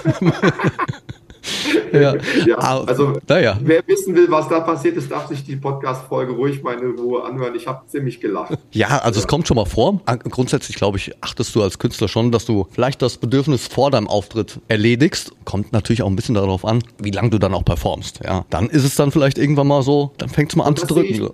[1.92, 2.14] ja.
[2.46, 2.56] ja.
[2.56, 3.58] also ja.
[3.61, 7.24] wer wissen will, was da passiert ist, darf sich die Podcast-Folge ruhig mal in Ruhe
[7.24, 7.54] anhören.
[7.54, 8.58] Ich habe ziemlich gelacht.
[8.72, 9.24] Ja, also ja.
[9.24, 10.00] es kommt schon mal vor.
[10.30, 14.08] Grundsätzlich, glaube ich, achtest du als Künstler schon, dass du vielleicht das Bedürfnis vor deinem
[14.08, 15.32] Auftritt erledigst.
[15.44, 18.20] Kommt natürlich auch ein bisschen darauf an, wie lange du dann auch performst.
[18.24, 20.87] Ja, dann ist es dann vielleicht irgendwann mal so, dann fängt es mal an zu
[20.87, 21.30] drücken.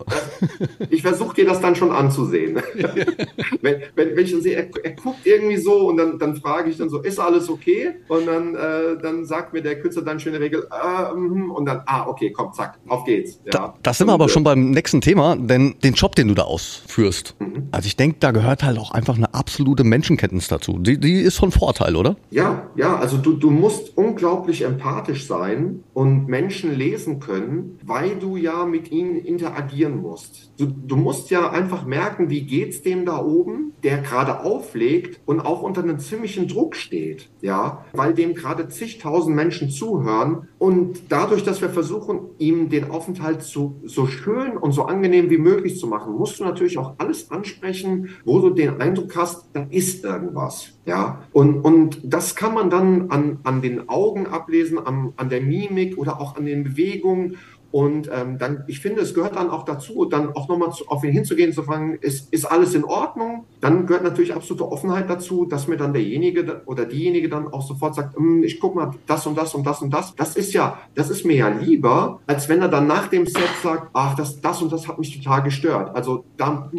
[0.78, 2.60] Ich, ich versuche dir das dann schon anzusehen.
[3.62, 6.70] wenn, wenn, wenn, ich dann sehe, er, er, guckt irgendwie so und dann, dann frage
[6.70, 7.96] ich dann so, ist alles okay?
[8.08, 10.66] Und dann, äh, dann sagt mir der Künstler dann schöne Regel.
[10.70, 13.40] Äh, mhm, und dann, ah, okay, komm, zack, auf geht's.
[13.44, 13.50] Ja.
[13.50, 16.42] Da, das sind wir aber schon beim nächsten Thema, denn den Job, den du da
[16.42, 17.68] ausführst, mhm.
[17.72, 20.78] also ich denke, da gehört halt auch einfach eine absolute Menschenkenntnis dazu.
[20.78, 22.16] Die, die ist von Vorteil, oder?
[22.30, 28.36] Ja, ja, also du, du musst unglaublich empathisch sein und Menschen lesen können, weil du
[28.36, 30.52] ja mit ihnen interagieren musst.
[30.58, 35.40] Du, du musst ja einfach merken, wie geht's dem da oben, der gerade auflegt und
[35.40, 41.44] auch unter einem ziemlichen Druck steht, ja, weil dem gerade zigtausend Menschen zuhören und dadurch,
[41.44, 45.86] dass wir versuchen, ihm den Aufenthalt so, so schön und so angenehm wie möglich zu
[45.86, 50.70] machen, musst du natürlich auch alles ansprechen, wo du den Eindruck hast, da ist irgendwas.
[50.86, 55.42] Ja, und, und das kann man dann an, an den Augen ablesen, an, an der
[55.42, 57.36] Mimik oder auch an den Bewegungen
[57.74, 61.10] und ähm, dann, ich finde, es gehört dann auch dazu, dann auch nochmal auf ihn
[61.10, 63.46] hinzugehen, zu fragen, ist, ist alles in Ordnung?
[63.60, 67.96] Dann gehört natürlich absolute Offenheit dazu, dass mir dann derjenige oder diejenige dann auch sofort
[67.96, 70.14] sagt, hm, ich guck mal, das und das und das und das.
[70.14, 73.42] Das ist ja, das ist mir ja lieber, als wenn er dann nach dem Set
[73.60, 75.96] sagt, ach, das, das und das hat mich total gestört.
[75.96, 76.70] Also da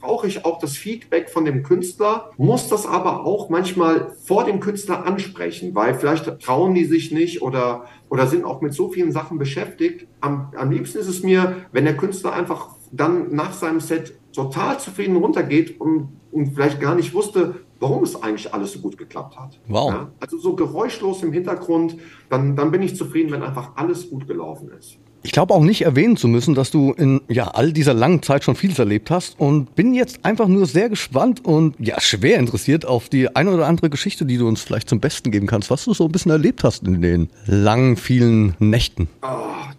[0.00, 4.58] brauche ich auch das Feedback von dem Künstler, muss das aber auch manchmal vor dem
[4.58, 9.12] Künstler ansprechen, weil vielleicht trauen die sich nicht oder oder sind auch mit so vielen
[9.12, 10.06] Sachen beschäftigt.
[10.20, 14.78] Am, am liebsten ist es mir, wenn der Künstler einfach dann nach seinem Set total
[14.78, 19.38] zufrieden runtergeht und, und vielleicht gar nicht wusste, warum es eigentlich alles so gut geklappt
[19.38, 19.58] hat.
[19.66, 19.90] Wow.
[19.90, 21.96] Ja, also so geräuschlos im Hintergrund,
[22.28, 24.98] dann, dann bin ich zufrieden, wenn einfach alles gut gelaufen ist.
[25.22, 28.44] Ich glaube auch nicht erwähnen zu müssen, dass du in ja, all dieser langen Zeit
[28.44, 32.84] schon vieles erlebt hast und bin jetzt einfach nur sehr gespannt und ja, schwer interessiert
[32.84, 35.84] auf die eine oder andere Geschichte, die du uns vielleicht zum Besten geben kannst, was
[35.84, 39.08] du so ein bisschen erlebt hast in den langen, vielen Nächten.
[39.22, 39.26] Oh,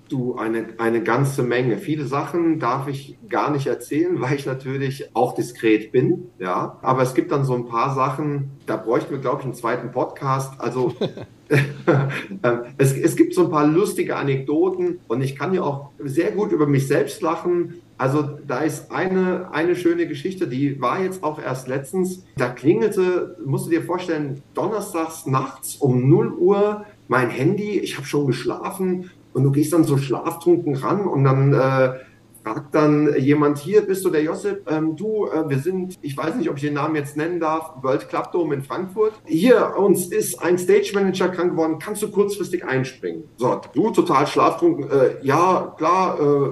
[0.10, 1.78] du, eine, eine ganze Menge.
[1.78, 6.78] Viele Sachen darf ich gar nicht erzählen, weil ich natürlich auch diskret bin, ja.
[6.82, 9.92] Aber es gibt dann so ein paar Sachen, da bräuchten wir, glaube ich, einen zweiten
[9.92, 10.60] Podcast.
[10.60, 10.94] Also
[12.44, 16.32] Ähm, es, es gibt so ein paar lustige Anekdoten und ich kann ja auch sehr
[16.32, 17.82] gut über mich selbst lachen.
[17.98, 22.24] Also da ist eine, eine schöne Geschichte, die war jetzt auch erst letztens.
[22.36, 27.80] Da klingelte, musst du dir vorstellen, donnerstags nachts um 0 Uhr mein Handy.
[27.80, 32.00] Ich habe schon geschlafen und du gehst dann so schlaftrunken ran und dann äh,
[32.44, 34.64] fragt dann jemand hier, bist du der Josip?
[34.68, 37.74] Ähm, du, äh, wir sind, ich weiß nicht, ob ich den Namen jetzt nennen darf,
[37.84, 39.14] World Club Dome in Frankfurt.
[39.26, 43.26] Hier, uns ist ein Stage Manager krank geworden, kannst du kurzfristig einspringen?
[43.36, 46.50] So, du total schlaftrunken, äh, ja, klar, äh,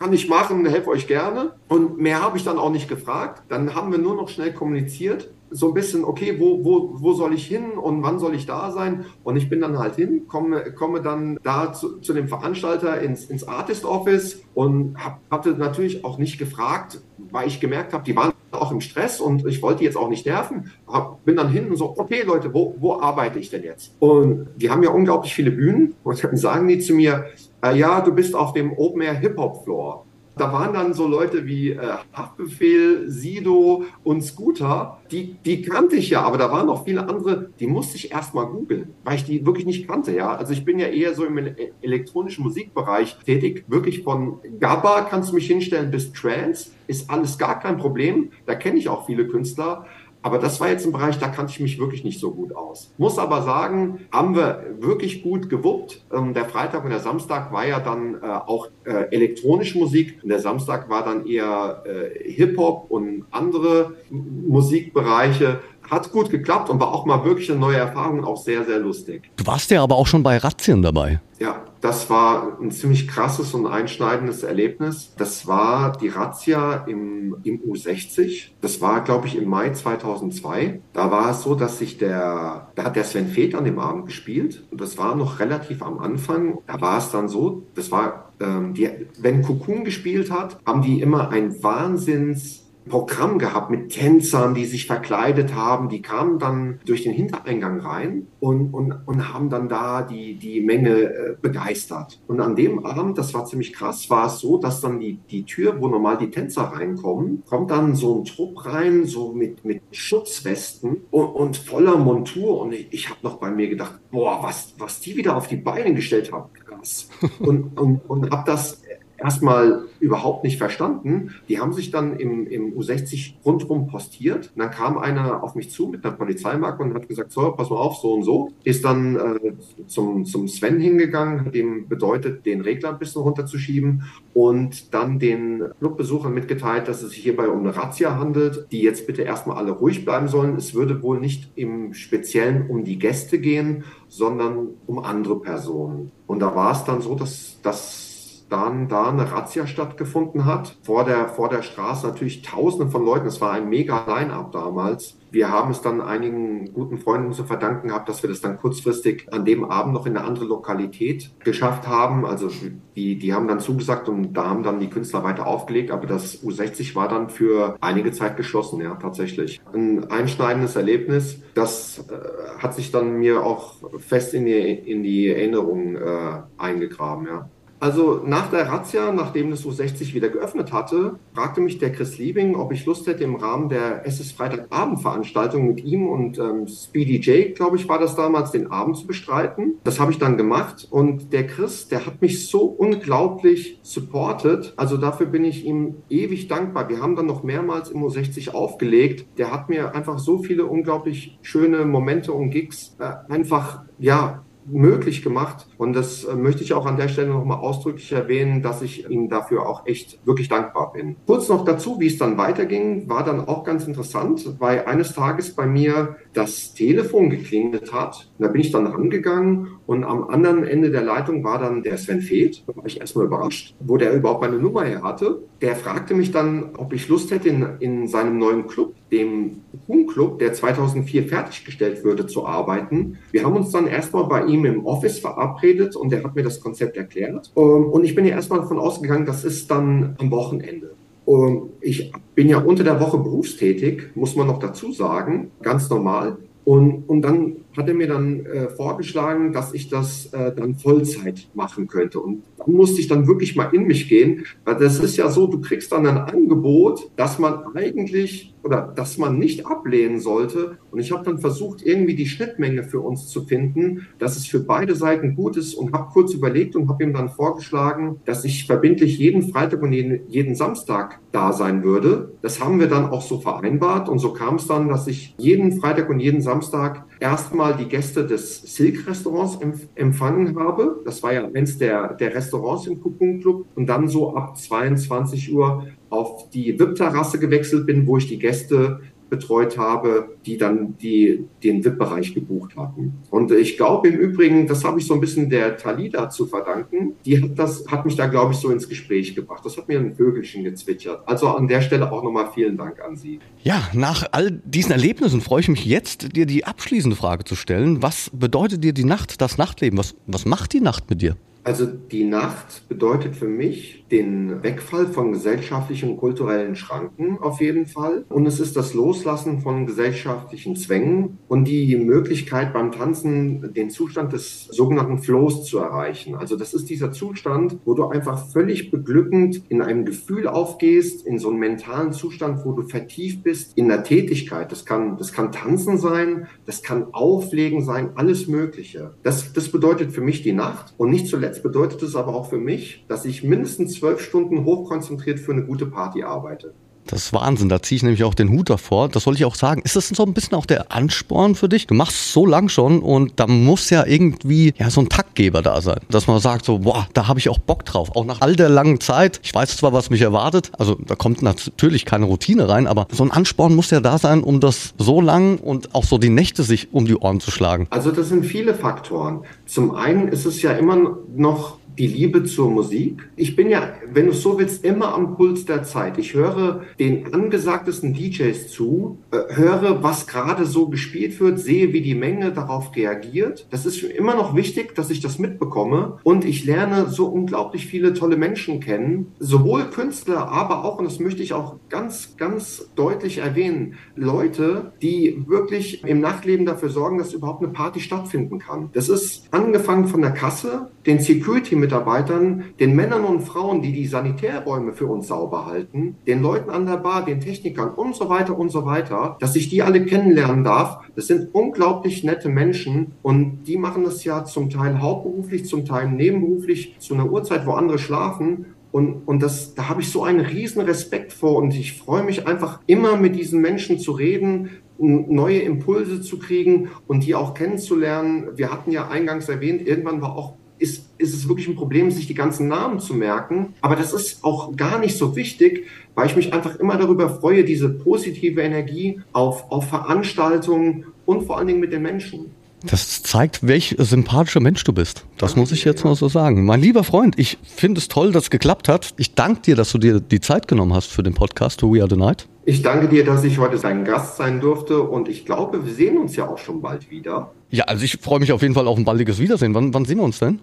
[0.00, 1.52] kann ich machen, helfe euch gerne.
[1.68, 3.42] Und mehr habe ich dann auch nicht gefragt.
[3.48, 7.34] Dann haben wir nur noch schnell kommuniziert so ein bisschen, okay, wo, wo, wo soll
[7.34, 9.06] ich hin und wann soll ich da sein?
[9.24, 13.24] Und ich bin dann halt hin, komme, komme dann da zu, zu dem Veranstalter ins,
[13.24, 18.14] ins Artist Office und hab, hatte natürlich auch nicht gefragt, weil ich gemerkt habe, die
[18.14, 20.70] waren auch im Stress und ich wollte jetzt auch nicht nerven.
[20.86, 23.94] Hab, bin dann hin und so, okay Leute, wo, wo arbeite ich denn jetzt?
[23.98, 27.26] Und die haben ja unglaublich viele Bühnen und dann sagen die zu mir,
[27.62, 30.06] äh, ja, du bist auf dem Open Air Hip Hop Floor.
[30.36, 31.78] Da waren dann so Leute wie äh,
[32.14, 37.50] Haftbefehl, Sido und Scooter, die, die kannte ich ja, aber da waren noch viele andere,
[37.60, 40.34] die musste ich erstmal googeln, weil ich die wirklich nicht kannte, ja.
[40.34, 41.38] Also ich bin ja eher so im
[41.82, 47.60] elektronischen Musikbereich tätig, wirklich von GABA kannst du mich hinstellen bis Trance, ist alles gar
[47.60, 49.84] kein Problem, da kenne ich auch viele Künstler,
[50.22, 52.92] aber das war jetzt ein Bereich, da kannte ich mich wirklich nicht so gut aus.
[52.98, 56.04] Muss aber sagen, haben wir wirklich gut gewuppt.
[56.12, 60.20] Ähm, der Freitag und der Samstag war ja dann äh, auch äh, elektronische Musik.
[60.22, 65.60] Der Samstag war dann eher äh, Hip-Hop und andere Musikbereiche.
[65.90, 69.30] Hat gut geklappt und war auch mal wirklich eine neue Erfahrung, auch sehr, sehr lustig.
[69.36, 71.20] Du warst ja aber auch schon bei Razzien dabei.
[71.40, 75.14] Ja, das war ein ziemlich krasses und einschneidendes Erlebnis.
[75.16, 78.50] Das war die Razzia im, im U60.
[78.60, 80.80] Das war, glaube ich, im Mai 2002.
[80.92, 84.06] Da war es so, dass sich der, da hat der Sven Feth an dem Abend
[84.06, 84.64] gespielt.
[84.70, 86.58] Und das war noch relativ am Anfang.
[86.66, 91.00] Da war es dann so, das war, ähm, die, wenn Cocoon gespielt hat, haben die
[91.00, 95.88] immer ein Wahnsinns Programm gehabt mit Tänzern, die sich verkleidet haben.
[95.88, 100.60] Die kamen dann durch den Hintereingang rein und, und, und haben dann da die, die
[100.60, 102.20] Menge äh, begeistert.
[102.26, 105.44] Und an dem Abend, das war ziemlich krass, war es so, dass dann die, die
[105.44, 109.82] Tür, wo normal die Tänzer reinkommen, kommt dann so ein Trupp rein, so mit, mit
[109.92, 112.60] Schutzwesten und, und voller Montur.
[112.60, 115.56] Und ich, ich habe noch bei mir gedacht, boah, was, was die wieder auf die
[115.56, 117.08] Beine gestellt haben, krass.
[117.40, 118.82] und und, und habe das
[119.20, 121.34] erstmal überhaupt nicht verstanden.
[121.48, 124.50] Die haben sich dann im, im U60 rundherum postiert.
[124.54, 127.70] Und dann kam einer auf mich zu mit einer Polizeimarke und hat gesagt, so, pass
[127.70, 128.50] mal auf, so und so.
[128.64, 129.52] Ist dann äh,
[129.86, 134.04] zum, zum Sven hingegangen, hat ihm bedeutet, den Regler ein bisschen runterzuschieben
[134.34, 139.06] und dann den Clubbesuchern mitgeteilt, dass es sich hierbei um eine Razzia handelt, die jetzt
[139.06, 140.56] bitte erstmal alle ruhig bleiben sollen.
[140.56, 146.10] Es würde wohl nicht im Speziellen um die Gäste gehen, sondern um andere Personen.
[146.26, 148.09] Und da war es dann so, dass, dass
[148.50, 150.76] dann da eine Razzia stattgefunden hat.
[150.82, 153.26] Vor der, vor der Straße natürlich Tausende von Leuten.
[153.26, 155.16] Es war ein mega Line-Up damals.
[155.30, 159.32] Wir haben es dann einigen guten Freunden zu verdanken gehabt, dass wir das dann kurzfristig
[159.32, 162.26] an dem Abend noch in eine andere Lokalität geschafft haben.
[162.26, 162.50] Also
[162.96, 165.92] die, die haben dann zugesagt und da haben dann die Künstler weiter aufgelegt.
[165.92, 169.60] Aber das U60 war dann für einige Zeit geschlossen, ja, tatsächlich.
[169.72, 171.40] Ein einschneidendes Erlebnis.
[171.54, 177.26] Das äh, hat sich dann mir auch fest in die, in die Erinnerung äh, eingegraben,
[177.26, 177.48] ja.
[177.80, 182.54] Also nach der Razzia, nachdem das U60 wieder geöffnet hatte, fragte mich der Chris Liebing,
[182.54, 187.54] ob ich Lust hätte, im Rahmen der SS Freitagabend-Veranstaltung mit ihm und ähm, Speedy J,
[187.54, 189.76] glaube ich, war das damals, den Abend zu bestreiten.
[189.82, 194.74] Das habe ich dann gemacht und der Chris, der hat mich so unglaublich supportet.
[194.76, 196.90] Also dafür bin ich ihm ewig dankbar.
[196.90, 199.26] Wir haben dann noch mehrmals im U60 aufgelegt.
[199.38, 205.22] Der hat mir einfach so viele unglaublich schöne Momente und Gigs äh, einfach, ja, möglich
[205.22, 205.66] gemacht.
[205.78, 209.28] Und das äh, möchte ich auch an der Stelle nochmal ausdrücklich erwähnen, dass ich ihm
[209.28, 211.16] dafür auch echt wirklich dankbar bin.
[211.26, 215.54] Kurz noch dazu, wie es dann weiterging, war dann auch ganz interessant, weil eines Tages
[215.54, 218.30] bei mir das Telefon geklingelt hat.
[218.38, 222.20] Da bin ich dann rangegangen und am anderen Ende der Leitung war dann der Sven
[222.20, 222.62] Feth.
[222.66, 225.42] Da war ich erstmal überrascht, wo der überhaupt meine Nummer her hatte.
[225.60, 230.06] Der fragte mich dann, ob ich Lust hätte, in, in seinem neuen Club, dem Huhn
[230.06, 233.18] Club, der 2004 fertiggestellt würde, zu arbeiten.
[233.32, 236.60] Wir haben uns dann erstmal bei ihm im Office verabredet und er hat mir das
[236.60, 237.52] Konzept erklärt.
[237.56, 240.92] Ähm, und ich bin ja erstmal davon ausgegangen, das ist dann am Wochenende.
[241.30, 246.38] Und ich bin ja unter der Woche berufstätig, muss man noch dazu sagen, ganz normal.
[246.64, 251.48] Und, und dann hat er mir dann äh, vorgeschlagen, dass ich das äh, dann Vollzeit
[251.54, 252.18] machen könnte.
[252.18, 255.46] Und dann musste ich dann wirklich mal in mich gehen, weil das ist ja so,
[255.46, 260.78] du kriegst dann ein Angebot, dass man eigentlich oder dass man nicht ablehnen sollte.
[260.90, 264.60] Und ich habe dann versucht, irgendwie die Schnittmenge für uns zu finden, dass es für
[264.60, 268.66] beide Seiten gut ist und habe kurz überlegt und habe ihm dann vorgeschlagen, dass ich
[268.66, 272.32] verbindlich jeden Freitag und jeden, jeden Samstag da sein würde.
[272.42, 275.80] Das haben wir dann auch so vereinbart und so kam es dann, dass ich jeden
[275.80, 279.58] Freitag und jeden Samstag erstmal die Gäste des Silk-Restaurants
[279.94, 281.00] empfangen habe.
[281.04, 283.66] Das war ja eins der, der Restaurants im Coupon Club.
[283.74, 289.00] Und dann so ab 22 Uhr auf die VIP-Terrasse gewechselt bin, wo ich die Gäste
[289.30, 293.14] betreut habe, die dann die, den VIP-Bereich gebucht hatten.
[293.30, 297.14] Und ich glaube im Übrigen, das habe ich so ein bisschen der Talida zu verdanken.
[297.24, 299.64] Die hat das, hat mich da, glaube ich, so ins Gespräch gebracht.
[299.64, 301.26] Das hat mir ein Vögelchen gezwitschert.
[301.26, 303.38] Also an der Stelle auch nochmal vielen Dank an Sie.
[303.62, 308.02] Ja, nach all diesen Erlebnissen freue ich mich jetzt, dir die abschließende Frage zu stellen.
[308.02, 309.98] Was bedeutet dir die Nacht, das Nachtleben?
[309.98, 311.36] Was, was macht die Nacht mit dir?
[311.62, 317.86] Also die Nacht bedeutet für mich den Wegfall von gesellschaftlichen und kulturellen Schranken auf jeden
[317.86, 318.24] Fall.
[318.28, 324.32] Und es ist das Loslassen von gesellschaftlichen Zwängen und die Möglichkeit beim Tanzen den Zustand
[324.32, 326.34] des sogenannten Flows zu erreichen.
[326.34, 331.38] Also das ist dieser Zustand, wo du einfach völlig beglückend in einem Gefühl aufgehst, in
[331.38, 334.72] so einen mentalen Zustand, wo du vertieft bist in der Tätigkeit.
[334.72, 339.14] Das kann, das kann Tanzen sein, das kann Auflegen sein, alles Mögliche.
[339.22, 340.94] Das, das bedeutet für mich die Nacht.
[340.96, 345.40] Und nicht zuletzt bedeutet es aber auch für mich, dass ich mindestens zwölf Stunden hochkonzentriert
[345.40, 346.74] für eine gute Party arbeite.
[347.10, 349.08] Das ist Wahnsinn, da ziehe ich nämlich auch den Hut davor.
[349.08, 349.82] Das soll ich auch sagen.
[349.82, 351.88] Ist das so ein bisschen auch der Ansporn für dich?
[351.88, 355.80] Du machst so lang schon und da muss ja irgendwie ja so ein Taktgeber da
[355.80, 358.14] sein, dass man sagt so, boah, da habe ich auch Bock drauf.
[358.14, 359.40] Auch nach all der langen Zeit.
[359.42, 363.24] Ich weiß zwar, was mich erwartet, also da kommt natürlich keine Routine rein, aber so
[363.24, 366.62] ein Ansporn muss ja da sein, um das so lang und auch so die Nächte
[366.62, 367.88] sich um die Ohren zu schlagen.
[367.90, 369.42] Also das sind viele Faktoren.
[369.66, 373.28] Zum einen ist es ja immer noch die Liebe zur Musik.
[373.36, 376.16] Ich bin ja, wenn du so willst, immer am Puls der Zeit.
[376.16, 382.00] Ich höre den angesagtesten DJs zu, äh, höre, was gerade so gespielt wird, sehe, wie
[382.00, 383.66] die Menge darauf reagiert.
[383.70, 386.16] Das ist immer noch wichtig, dass ich das mitbekomme.
[386.22, 391.20] Und ich lerne so unglaublich viele tolle Menschen kennen, sowohl Künstler, aber auch, und das
[391.20, 397.34] möchte ich auch ganz, ganz deutlich erwähnen, Leute, die wirklich im Nachtleben dafür sorgen, dass
[397.34, 398.88] überhaupt eine Party stattfinden kann.
[398.94, 403.92] Das ist angefangen von der Kasse, den Security mit Mitarbeitern, den Männern und Frauen, die
[403.92, 408.28] die Sanitärräume für uns sauber halten, den Leuten an der Bar, den Technikern und so
[408.28, 411.00] weiter und so weiter, dass ich die alle kennenlernen darf.
[411.16, 416.08] Das sind unglaublich nette Menschen und die machen das ja zum Teil hauptberuflich, zum Teil
[416.12, 420.40] nebenberuflich, zu einer Uhrzeit, wo andere schlafen Und, und das, da habe ich so einen
[420.40, 425.60] riesen Respekt vor und ich freue mich einfach immer mit diesen Menschen zu reden, neue
[425.60, 428.50] Impulse zu kriegen und die auch kennenzulernen.
[428.56, 432.26] Wir hatten ja eingangs erwähnt, irgendwann war auch ist, ist es wirklich ein Problem, sich
[432.26, 433.74] die ganzen Namen zu merken.
[433.80, 437.64] Aber das ist auch gar nicht so wichtig, weil ich mich einfach immer darüber freue,
[437.64, 442.52] diese positive Energie auf, auf Veranstaltungen und vor allen Dingen mit den Menschen.
[442.82, 445.26] Das zeigt, welch sympathischer Mensch du bist.
[445.36, 446.64] Das muss ich jetzt mal so sagen.
[446.64, 449.12] Mein lieber Freund, ich finde es toll, dass es geklappt hat.
[449.18, 452.08] Ich danke dir, dass du dir die Zeit genommen hast für den Podcast We Are
[452.08, 452.48] the Night.
[452.64, 456.16] Ich danke dir, dass ich heute dein Gast sein durfte und ich glaube, wir sehen
[456.16, 457.50] uns ja auch schon bald wieder.
[457.70, 459.74] Ja, also ich freue mich auf jeden Fall auf ein baldiges Wiedersehen.
[459.74, 460.60] Wann, wann sehen wir uns denn?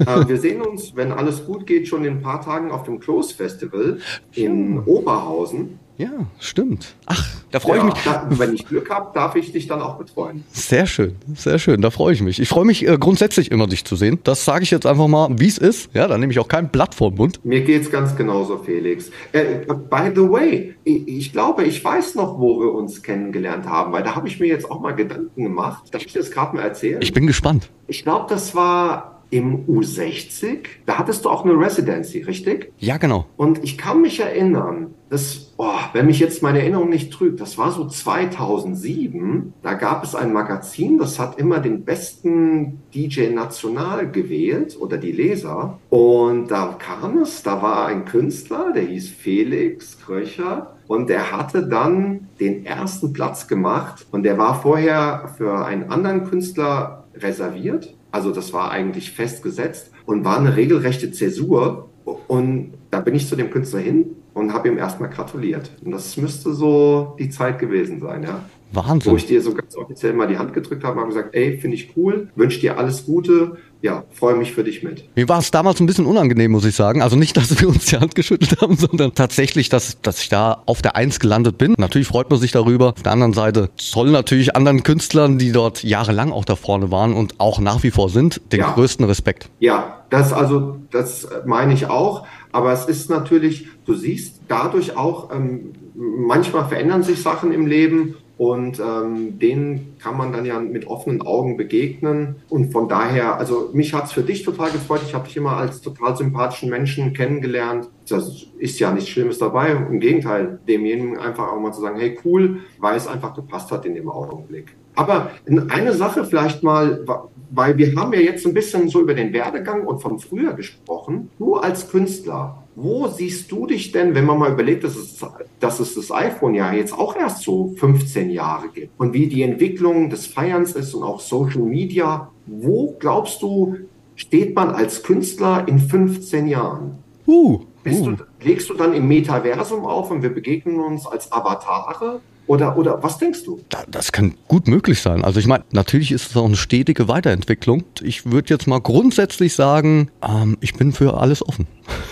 [0.00, 3.00] Äh, wir sehen uns, wenn alles gut geht, schon in ein paar Tagen auf dem
[3.00, 3.98] Close Festival
[4.34, 5.78] in Oberhausen.
[6.00, 6.94] Ja, stimmt.
[7.04, 8.04] Ach, da freue ja, ich mich.
[8.04, 10.44] Da, wenn ich Glück habe, darf ich dich dann auch betreuen.
[10.50, 11.82] Sehr schön, sehr schön.
[11.82, 12.40] Da freue ich mich.
[12.40, 14.18] Ich freue mich äh, grundsätzlich immer, dich zu sehen.
[14.24, 15.90] Das sage ich jetzt einfach mal, wie es ist.
[15.92, 17.44] Ja, da nehme ich auch kein Blatt vor den Mund.
[17.44, 19.10] Mir geht es ganz genauso, Felix.
[19.32, 23.92] Äh, by the way, ich, ich, glaube, ich weiß noch, wo wir uns kennengelernt haben,
[23.92, 25.82] weil da habe ich mir jetzt auch mal Gedanken gemacht.
[25.92, 27.02] Darf ich dir das gerade mal erzählen?
[27.02, 27.68] Ich bin gespannt.
[27.88, 30.58] Ich glaube, das war im U60.
[30.86, 32.72] Da hattest du auch eine Residency, richtig?
[32.78, 33.26] Ja, genau.
[33.36, 37.58] Und ich kann mich erinnern, dass, oh, wenn mich jetzt meine Erinnerung nicht trügt, das
[37.58, 39.52] war so 2007.
[39.62, 45.12] Da gab es ein Magazin, das hat immer den besten DJ national gewählt oder die
[45.12, 45.78] Leser.
[45.90, 50.76] Und da kam es, da war ein Künstler, der hieß Felix Kröcher.
[50.86, 54.06] Und der hatte dann den ersten Platz gemacht.
[54.10, 57.94] Und der war vorher für einen anderen Künstler reserviert.
[58.10, 61.90] Also das war eigentlich festgesetzt und war eine regelrechte Zäsur.
[62.28, 65.70] Und da bin ich zu dem Künstler hin und habe ihm erstmal gratuliert.
[65.84, 68.44] Und das müsste so die Zeit gewesen sein, ja.
[68.72, 69.12] Wahnsinn.
[69.12, 71.76] Wo ich dir so ganz offiziell mal die Hand gedrückt habe und gesagt, ey, finde
[71.76, 75.04] ich cool, wünsche dir alles Gute, ja, freue mich für dich mit.
[75.16, 77.02] Mir war es damals ein bisschen unangenehm, muss ich sagen.
[77.02, 80.62] Also nicht, dass wir uns die Hand geschüttelt haben, sondern tatsächlich, dass, dass ich da
[80.66, 81.74] auf der Eins gelandet bin.
[81.78, 82.90] Natürlich freut man sich darüber.
[82.90, 87.14] Auf der anderen Seite soll natürlich anderen Künstlern, die dort jahrelang auch da vorne waren
[87.14, 88.72] und auch nach wie vor sind, den ja.
[88.72, 89.48] größten Respekt.
[89.60, 92.26] Ja, das also, das meine ich auch.
[92.52, 98.16] Aber es ist natürlich, du siehst dadurch auch, ähm, manchmal verändern sich Sachen im Leben
[98.40, 102.36] und ähm, denen kann man dann ja mit offenen Augen begegnen.
[102.48, 105.02] Und von daher, also mich hat's für dich total gefreut.
[105.06, 107.90] Ich habe dich immer als total sympathischen Menschen kennengelernt.
[108.08, 109.72] Das ist ja nichts Schlimmes dabei.
[109.72, 113.84] Im Gegenteil, demjenigen einfach auch mal zu sagen, hey cool, weil es einfach gepasst hat
[113.84, 114.74] in dem Augenblick.
[114.94, 115.32] Aber
[115.68, 117.04] eine Sache vielleicht mal,
[117.50, 121.28] weil wir haben ja jetzt ein bisschen so über den Werdegang und von früher gesprochen.
[121.38, 125.18] Du als Künstler, wo siehst du dich denn, wenn man mal überlegt, dass es,
[125.58, 129.42] dass es das iPhone ja jetzt auch erst so 15 Jahre gibt und wie die
[129.42, 133.76] Entwicklung des Feierns ist und auch Social Media, wo glaubst du,
[134.14, 136.98] steht man als Künstler in 15 Jahren?
[137.26, 138.12] Uh, uh.
[138.12, 142.20] Du, legst du dann im Metaversum auf und wir begegnen uns als Avatare?
[142.50, 143.60] Oder, oder was denkst du?
[143.88, 145.22] Das kann gut möglich sein.
[145.22, 147.84] Also ich meine, natürlich ist es auch eine stetige Weiterentwicklung.
[148.02, 151.68] Ich würde jetzt mal grundsätzlich sagen, ähm, ich bin für alles offen.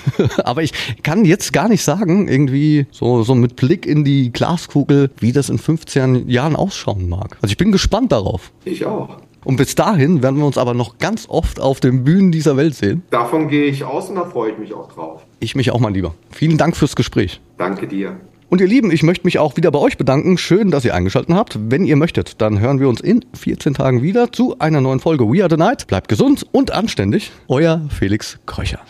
[0.44, 0.72] Aber ich
[1.02, 5.48] kann jetzt gar nicht sagen, irgendwie so, so mit Blick in die Glaskugel, wie das
[5.48, 7.36] in 15 Jahren ausschauen mag.
[7.42, 8.52] Also ich bin gespannt darauf.
[8.64, 9.16] Ich auch.
[9.44, 12.76] Und bis dahin werden wir uns aber noch ganz oft auf den Bühnen dieser Welt
[12.76, 13.02] sehen.
[13.10, 15.26] Davon gehe ich aus und da freue ich mich auch drauf.
[15.40, 16.14] Ich mich auch mal lieber.
[16.30, 17.40] Vielen Dank fürs Gespräch.
[17.56, 18.20] Danke dir.
[18.50, 20.38] Und ihr Lieben, ich möchte mich auch wieder bei euch bedanken.
[20.38, 21.58] Schön, dass ihr eingeschaltet habt.
[21.70, 25.24] Wenn ihr möchtet, dann hören wir uns in 14 Tagen wieder zu einer neuen Folge
[25.24, 25.86] We Are the Night.
[25.86, 27.30] Bleibt gesund und anständig.
[27.48, 28.80] Euer Felix Kröcher.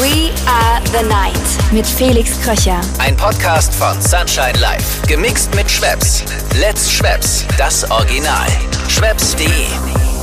[0.00, 2.80] We Are the Night mit Felix Kröcher.
[2.98, 5.06] Ein Podcast von Sunshine Life.
[5.08, 6.24] Gemixt mit Schwepps.
[6.60, 7.44] Let's Schwepps.
[7.56, 8.46] Das Original.
[8.88, 10.17] Schwepps.de